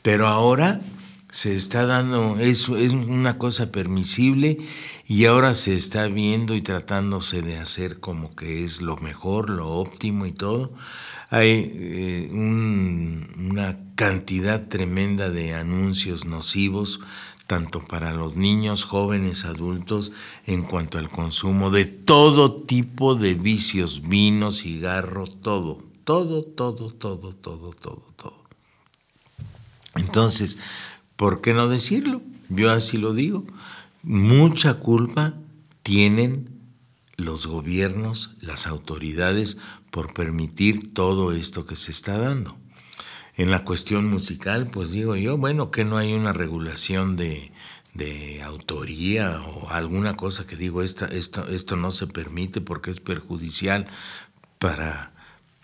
pero 0.00 0.28
ahora 0.28 0.80
se 1.28 1.54
está 1.54 1.84
dando 1.84 2.38
eso 2.38 2.78
es 2.78 2.94
una 2.94 3.36
cosa 3.36 3.70
permisible 3.70 4.56
y 5.06 5.26
ahora 5.26 5.52
se 5.52 5.74
está 5.74 6.08
viendo 6.08 6.54
y 6.54 6.62
tratándose 6.62 7.42
de 7.42 7.58
hacer 7.58 8.00
como 8.00 8.34
que 8.34 8.64
es 8.64 8.80
lo 8.80 8.96
mejor 8.96 9.50
lo 9.50 9.68
óptimo 9.68 10.26
y 10.26 10.32
todo. 10.32 10.72
Hay 11.28 11.70
eh, 11.74 12.28
una 12.32 13.78
cantidad 13.94 14.66
tremenda 14.66 15.30
de 15.30 15.54
anuncios 15.54 16.24
nocivos 16.24 17.00
tanto 17.46 17.80
para 17.80 18.12
los 18.12 18.36
niños, 18.36 18.84
jóvenes, 18.84 19.44
adultos, 19.44 20.12
en 20.46 20.62
cuanto 20.62 20.98
al 20.98 21.08
consumo 21.08 21.70
de 21.70 21.84
todo 21.84 22.56
tipo 22.56 23.14
de 23.14 23.34
vicios, 23.34 24.02
vino, 24.08 24.52
cigarro, 24.52 25.26
todo, 25.26 25.82
todo, 26.04 26.42
todo, 26.42 26.90
todo, 26.90 27.32
todo, 27.34 27.70
todo, 27.72 28.04
todo. 28.16 28.42
Entonces, 29.94 30.58
¿por 31.16 31.40
qué 31.40 31.54
no 31.54 31.68
decirlo? 31.68 32.20
Yo 32.48 32.70
así 32.70 32.98
lo 32.98 33.14
digo. 33.14 33.44
Mucha 34.02 34.74
culpa 34.74 35.34
tienen 35.82 36.48
los 37.16 37.46
gobiernos, 37.46 38.36
las 38.40 38.66
autoridades, 38.66 39.58
por 39.90 40.12
permitir 40.12 40.92
todo 40.92 41.32
esto 41.32 41.64
que 41.64 41.76
se 41.76 41.90
está 41.90 42.18
dando. 42.18 42.56
En 43.36 43.50
la 43.50 43.64
cuestión 43.64 44.08
musical, 44.08 44.66
pues 44.66 44.92
digo 44.92 45.14
yo, 45.14 45.36
bueno, 45.36 45.70
que 45.70 45.84
no 45.84 45.98
hay 45.98 46.14
una 46.14 46.32
regulación 46.32 47.16
de, 47.16 47.52
de 47.96 48.42
autoría 48.42 49.42
o 49.42 49.68
alguna 49.70 50.14
cosa 50.14 50.46
que 50.46 50.56
digo, 50.56 50.82
esta, 50.82 51.06
esto, 51.06 51.48
esto 51.48 51.76
no 51.76 51.92
se 51.92 52.06
permite 52.06 52.60
porque 52.60 52.90
es 52.90 53.00
perjudicial 53.00 53.86
para, 54.58 55.12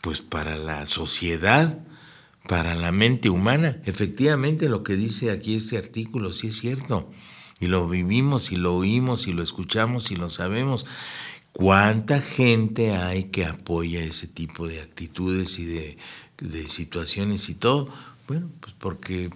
pues 0.00 0.20
para 0.20 0.56
la 0.56 0.86
sociedad, 0.86 1.78
para 2.48 2.74
la 2.74 2.92
mente 2.92 3.30
humana. 3.30 3.78
Efectivamente, 3.84 4.68
lo 4.68 4.82
que 4.82 4.96
dice 4.96 5.30
aquí 5.30 5.54
este 5.54 5.78
artículo 5.78 6.32
sí 6.32 6.48
es 6.48 6.58
cierto. 6.58 7.10
Y 7.60 7.68
lo 7.68 7.88
vivimos 7.88 8.50
y 8.50 8.56
lo 8.56 8.74
oímos 8.76 9.28
y 9.28 9.32
lo 9.32 9.42
escuchamos 9.42 10.10
y 10.10 10.16
lo 10.16 10.30
sabemos. 10.30 10.84
¿Cuánta 11.52 12.20
gente 12.20 12.96
hay 12.96 13.24
que 13.24 13.44
apoya 13.44 14.02
ese 14.02 14.26
tipo 14.26 14.66
de 14.66 14.80
actitudes 14.80 15.58
y 15.58 15.66
de, 15.66 15.98
de 16.42 16.68
situaciones 16.68 17.48
y 17.48 17.54
todo? 17.54 17.88
Bueno, 18.28 18.48
pues 18.60 18.74
porque 18.78 19.30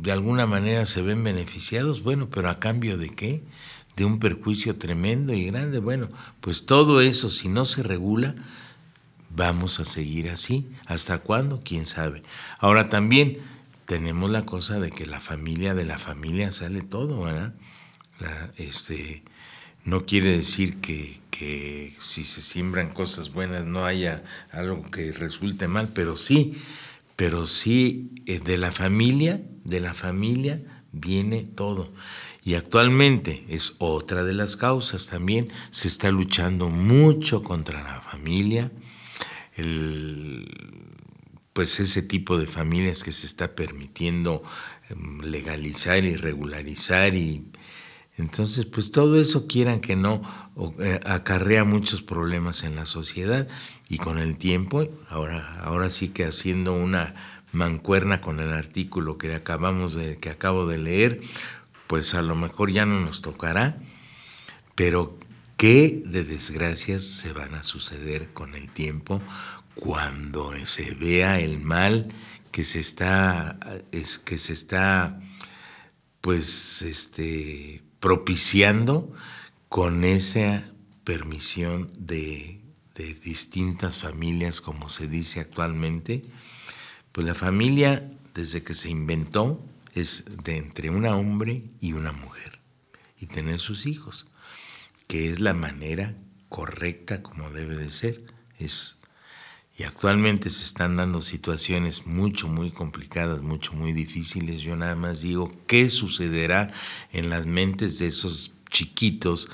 de 0.00 0.12
alguna 0.12 0.46
manera 0.46 0.86
se 0.86 1.02
ven 1.02 1.22
beneficiados, 1.22 2.02
bueno, 2.02 2.28
pero 2.30 2.48
a 2.48 2.58
cambio 2.58 2.98
de 2.98 3.10
qué? 3.10 3.42
De 3.96 4.04
un 4.04 4.18
perjuicio 4.18 4.76
tremendo 4.76 5.32
y 5.34 5.46
grande. 5.46 5.78
Bueno, 5.78 6.08
pues 6.40 6.66
todo 6.66 7.00
eso, 7.00 7.30
si 7.30 7.48
no 7.48 7.64
se 7.64 7.82
regula, 7.82 8.34
vamos 9.34 9.80
a 9.80 9.84
seguir 9.84 10.30
así. 10.30 10.68
¿Hasta 10.86 11.18
cuándo? 11.18 11.62
¿Quién 11.64 11.86
sabe? 11.86 12.22
Ahora 12.58 12.88
también 12.88 13.38
tenemos 13.86 14.30
la 14.30 14.42
cosa 14.42 14.78
de 14.78 14.90
que 14.90 15.06
la 15.06 15.20
familia 15.20 15.74
de 15.74 15.84
la 15.84 15.98
familia 15.98 16.52
sale 16.52 16.82
todo, 16.82 17.22
¿verdad? 17.22 17.54
este, 18.56 19.22
no 19.84 20.06
quiere 20.06 20.36
decir 20.36 20.76
que, 20.80 21.18
que 21.30 21.94
si 22.00 22.24
se 22.24 22.42
siembran 22.42 22.90
cosas 22.92 23.32
buenas 23.32 23.64
no 23.64 23.86
haya 23.86 24.22
algo 24.52 24.82
que 24.82 25.12
resulte 25.12 25.68
mal, 25.68 25.88
pero 25.94 26.16
sí, 26.16 26.54
pero 27.16 27.46
sí 27.46 28.10
eh, 28.26 28.40
de 28.40 28.58
la 28.58 28.72
familia, 28.72 29.40
de 29.64 29.80
la 29.80 29.94
familia 29.94 30.60
viene 30.92 31.42
todo. 31.42 31.92
Y 32.42 32.54
actualmente 32.54 33.44
es 33.48 33.76
otra 33.78 34.24
de 34.24 34.32
las 34.32 34.56
causas 34.56 35.08
también, 35.08 35.48
se 35.70 35.88
está 35.88 36.10
luchando 36.10 36.68
mucho 36.70 37.42
contra 37.42 37.82
la 37.82 38.00
familia, 38.00 38.70
pues 41.52 41.80
ese 41.80 42.00
tipo 42.00 42.38
de 42.38 42.46
familias 42.46 43.04
que 43.04 43.12
se 43.12 43.26
está 43.26 43.54
permitiendo 43.54 44.42
em, 44.88 45.20
legalizar 45.20 46.02
y 46.04 46.16
regularizar 46.16 47.14
y 47.14 47.49
entonces 48.16 48.66
pues 48.66 48.90
todo 48.90 49.18
eso 49.18 49.46
quieran 49.46 49.80
que 49.80 49.96
no 49.96 50.22
eh, 50.80 51.00
acarrea 51.04 51.64
muchos 51.64 52.02
problemas 52.02 52.64
en 52.64 52.76
la 52.76 52.84
sociedad 52.84 53.48
y 53.88 53.98
con 53.98 54.18
el 54.18 54.36
tiempo, 54.36 54.86
ahora, 55.08 55.60
ahora 55.62 55.90
sí 55.90 56.08
que 56.08 56.24
haciendo 56.24 56.74
una 56.74 57.14
mancuerna 57.52 58.20
con 58.20 58.40
el 58.40 58.52
artículo 58.52 59.18
que 59.18 59.34
acabamos 59.34 59.94
de, 59.94 60.16
que 60.18 60.30
acabo 60.30 60.66
de 60.66 60.78
leer, 60.78 61.20
pues 61.86 62.14
a 62.14 62.22
lo 62.22 62.34
mejor 62.34 62.70
ya 62.70 62.86
no 62.86 63.00
nos 63.00 63.22
tocará, 63.22 63.76
pero 64.74 65.18
qué 65.56 66.02
de 66.06 66.24
desgracias 66.24 67.02
se 67.02 67.32
van 67.32 67.54
a 67.54 67.62
suceder 67.62 68.32
con 68.32 68.54
el 68.54 68.70
tiempo 68.70 69.20
cuando 69.74 70.52
se 70.66 70.94
vea 70.94 71.40
el 71.40 71.58
mal 71.58 72.14
que 72.52 72.64
se 72.64 72.80
está, 72.80 73.58
es, 73.92 74.18
que 74.18 74.38
se 74.38 74.52
está 74.52 75.20
pues 76.20 76.82
este 76.82 77.82
propiciando 78.00 79.12
con 79.68 80.04
esa 80.04 80.64
permisión 81.04 81.90
de 81.96 82.60
de 83.00 83.14
distintas 83.14 83.98
familias, 83.98 84.60
como 84.60 84.90
se 84.90 85.08
dice 85.08 85.40
actualmente, 85.40 86.22
pues 87.12 87.26
la 87.26 87.34
familia, 87.34 88.02
desde 88.34 88.62
que 88.62 88.74
se 88.74 88.90
inventó, 88.90 89.64
es 89.94 90.24
de 90.44 90.58
entre 90.58 90.90
un 90.90 91.06
hombre 91.06 91.64
y 91.80 91.94
una 91.94 92.12
mujer, 92.12 92.58
y 93.18 93.26
tener 93.26 93.58
sus 93.58 93.86
hijos, 93.86 94.26
que 95.06 95.30
es 95.30 95.40
la 95.40 95.54
manera 95.54 96.14
correcta 96.50 97.22
como 97.22 97.50
debe 97.50 97.76
de 97.76 97.90
ser. 97.90 98.22
Es, 98.58 98.96
y 99.80 99.84
actualmente 99.84 100.50
se 100.50 100.62
están 100.62 100.96
dando 100.96 101.22
situaciones 101.22 102.06
mucho, 102.06 102.48
muy 102.48 102.70
complicadas, 102.70 103.40
mucho, 103.40 103.72
muy 103.72 103.94
difíciles. 103.94 104.60
Yo 104.60 104.76
nada 104.76 104.94
más 104.94 105.22
digo, 105.22 105.50
¿qué 105.66 105.88
sucederá 105.88 106.70
en 107.12 107.30
las 107.30 107.46
mentes 107.46 107.98
de 107.98 108.08
esos 108.08 108.52
chiquitos 108.68 109.48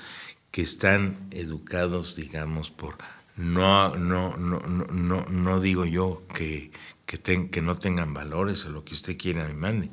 que 0.51 0.63
están 0.63 1.17
educados, 1.31 2.17
digamos, 2.17 2.73
por 2.73 2.99
no, 3.37 3.95
no, 3.95 4.37
no, 4.37 4.59
no, 4.59 5.27
no 5.27 5.61
digo 5.61 5.85
yo 5.85 6.25
que, 6.35 6.73
que, 7.05 7.49
que 7.49 7.63
no 7.63 7.77
tengan 7.77 8.13
valores 8.13 8.65
o 8.65 8.71
lo 8.71 8.85
que 8.85 8.95
usted 8.95 9.17
quiera 9.17 9.47
me 9.47 9.55
mande. 9.55 9.91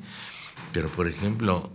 Pero, 0.72 0.88
por 0.88 1.06
ejemplo, 1.06 1.70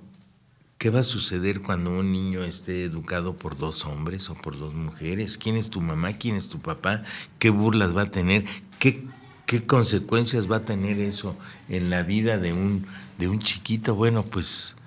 ¿qué 0.79 0.89
va 0.89 1.01
a 1.01 1.03
suceder 1.03 1.61
cuando 1.61 1.91
un 1.91 2.13
niño 2.13 2.41
esté 2.41 2.85
educado 2.85 3.35
por 3.35 3.57
dos 3.57 3.85
hombres 3.85 4.29
o 4.29 4.35
por 4.35 4.57
dos 4.57 4.73
mujeres? 4.73 5.37
¿Quién 5.37 5.57
es 5.57 5.69
tu 5.69 5.81
mamá? 5.81 6.13
¿Quién 6.13 6.37
es 6.37 6.47
tu 6.47 6.59
papá? 6.59 7.03
¿Qué 7.37 7.49
burlas 7.49 7.95
va 7.95 8.03
a 8.03 8.11
tener? 8.11 8.45
¿Qué, 8.79 9.05
qué 9.45 9.65
consecuencias 9.65 10.49
va 10.49 10.57
a 10.57 10.65
tener 10.65 11.01
eso 11.01 11.35
en 11.67 11.89
la 11.89 12.01
vida 12.03 12.37
de 12.37 12.53
un, 12.53 12.85
de 13.17 13.27
un 13.27 13.39
chiquito? 13.39 13.93
Bueno, 13.93 14.23
pues 14.23 14.77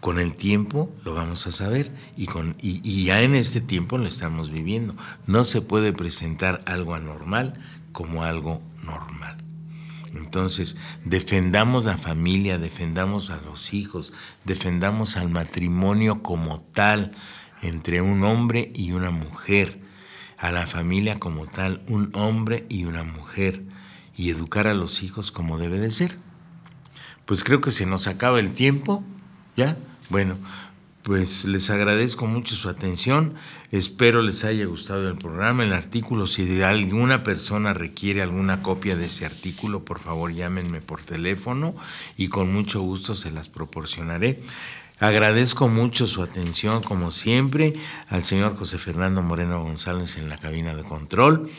con 0.00 0.18
el 0.18 0.34
tiempo 0.34 0.92
lo 1.04 1.14
vamos 1.14 1.46
a 1.46 1.52
saber 1.52 1.92
y, 2.16 2.26
con, 2.26 2.56
y, 2.60 3.04
ya 3.04 3.22
en 3.22 3.36
este 3.36 3.60
tiempo 3.60 3.98
lo 3.98 4.08
estamos 4.08 4.50
viviendo. 4.50 4.96
No 5.26 5.44
se 5.44 5.60
puede 5.60 5.92
presentar 5.92 6.60
algo 6.66 6.94
anormal 6.94 7.54
como 7.92 8.24
algo 8.24 8.60
normal. 8.82 9.36
Entonces, 10.14 10.76
defendamos 11.04 11.84
la 11.84 11.96
familia, 11.96 12.58
defendamos 12.58 13.30
a 13.30 13.40
los 13.40 13.72
hijos, 13.74 14.12
defendamos 14.44 15.16
al 15.16 15.28
matrimonio 15.28 16.22
como 16.22 16.58
tal, 16.58 17.12
entre 17.62 18.00
un 18.00 18.24
hombre 18.24 18.72
y 18.74 18.92
una 18.92 19.10
mujer, 19.10 19.80
a 20.38 20.50
la 20.50 20.66
familia 20.66 21.20
como 21.20 21.46
tal, 21.46 21.82
un 21.88 22.10
hombre 22.14 22.66
y 22.68 22.84
una 22.84 23.04
mujer, 23.04 23.62
y 24.16 24.30
educar 24.30 24.66
a 24.66 24.74
los 24.74 25.02
hijos 25.02 25.32
como 25.32 25.58
debe 25.58 25.78
de 25.78 25.90
ser. 25.90 26.18
Pues 27.26 27.44
creo 27.44 27.60
que 27.60 27.70
se 27.70 27.86
nos 27.86 28.06
acaba 28.06 28.40
el 28.40 28.52
tiempo. 28.52 29.04
¿Ya? 29.56 29.76
Bueno, 30.08 30.36
pues 31.02 31.44
les 31.44 31.70
agradezco 31.70 32.26
mucho 32.26 32.54
su 32.54 32.68
atención. 32.68 33.34
Espero 33.72 34.22
les 34.22 34.44
haya 34.44 34.66
gustado 34.66 35.08
el 35.08 35.16
programa, 35.16 35.64
el 35.64 35.72
artículo. 35.72 36.26
Si 36.26 36.62
alguna 36.62 37.22
persona 37.22 37.72
requiere 37.72 38.22
alguna 38.22 38.62
copia 38.62 38.96
de 38.96 39.06
ese 39.06 39.24
artículo, 39.24 39.84
por 39.84 39.98
favor 39.98 40.32
llámenme 40.32 40.80
por 40.80 41.00
teléfono 41.02 41.74
y 42.16 42.28
con 42.28 42.52
mucho 42.52 42.80
gusto 42.80 43.14
se 43.14 43.30
las 43.30 43.48
proporcionaré. 43.48 44.40
Agradezco 44.98 45.68
mucho 45.68 46.06
su 46.06 46.22
atención, 46.22 46.82
como 46.82 47.10
siempre, 47.10 47.74
al 48.08 48.22
señor 48.22 48.54
José 48.54 48.76
Fernando 48.76 49.22
Moreno 49.22 49.62
González 49.62 50.18
en 50.18 50.28
la 50.28 50.36
cabina 50.36 50.74
de 50.74 50.82
control 50.82 51.50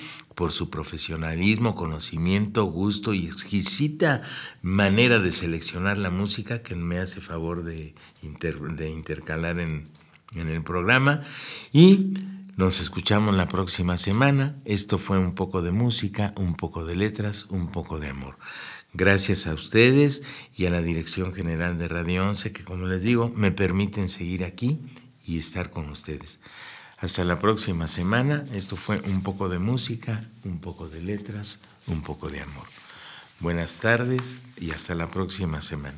por 0.41 0.53
su 0.53 0.71
profesionalismo, 0.71 1.75
conocimiento, 1.75 2.63
gusto 2.63 3.13
y 3.13 3.27
exquisita 3.27 4.23
manera 4.63 5.19
de 5.19 5.31
seleccionar 5.31 5.99
la 5.99 6.09
música 6.09 6.63
que 6.63 6.75
me 6.75 6.97
hace 6.97 7.21
favor 7.21 7.63
de, 7.63 7.93
intercalar 8.23 9.59
en, 9.59 9.87
en 10.33 10.47
el 10.47 10.63
programa. 10.63 11.21
Y 11.71 12.15
nos 12.57 12.81
escuchamos 12.81 13.35
la 13.35 13.47
próxima 13.47 13.99
semana. 13.99 14.55
Esto 14.65 14.97
fue 14.97 15.19
un 15.19 15.35
poco 15.35 15.61
de 15.61 15.69
música, 15.69 16.33
un 16.35 16.55
poco 16.55 16.85
de 16.85 16.95
letras, 16.95 17.45
un 17.51 17.67
poco 17.67 17.99
de 17.99 18.09
amor. 18.09 18.39
Gracias 18.93 19.45
a 19.45 19.53
ustedes 19.53 20.23
y 20.55 20.65
a 20.65 20.71
la 20.71 20.81
Dirección 20.81 21.33
General 21.33 21.77
de 21.77 21.87
Radio 21.87 22.27
11 22.27 22.51
que, 22.51 22.63
como 22.63 22.87
les 22.87 23.03
digo, 23.03 23.31
me 23.35 23.51
permiten 23.51 24.09
seguir 24.09 24.43
aquí 24.43 24.79
y 25.23 25.37
estar 25.37 25.69
con 25.69 25.87
ustedes. 25.91 26.41
Hasta 27.01 27.25
la 27.25 27.39
próxima 27.39 27.87
semana. 27.87 28.45
Esto 28.53 28.75
fue 28.75 29.01
un 29.01 29.23
poco 29.23 29.49
de 29.49 29.57
música, 29.57 30.23
un 30.43 30.59
poco 30.59 30.87
de 30.87 31.01
letras, 31.01 31.61
un 31.87 32.03
poco 32.03 32.29
de 32.29 32.41
amor. 32.41 32.67
Buenas 33.39 33.77
tardes 33.77 34.37
y 34.55 34.69
hasta 34.69 34.93
la 34.93 35.07
próxima 35.07 35.61
semana. 35.61 35.97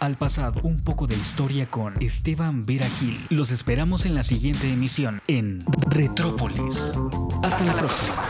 Al 0.00 0.16
pasado, 0.16 0.60
un 0.62 0.80
poco 0.80 1.06
de 1.06 1.14
historia 1.14 1.70
con 1.70 1.94
Esteban 2.00 2.64
Vera 2.64 2.86
Gil. 2.86 3.18
Los 3.28 3.50
esperamos 3.50 4.06
en 4.06 4.14
la 4.14 4.22
siguiente 4.22 4.72
emisión 4.72 5.20
en 5.26 5.58
Retrópolis. 5.90 6.98
Hasta 7.42 7.64
la 7.64 7.76
próxima. 7.76 8.25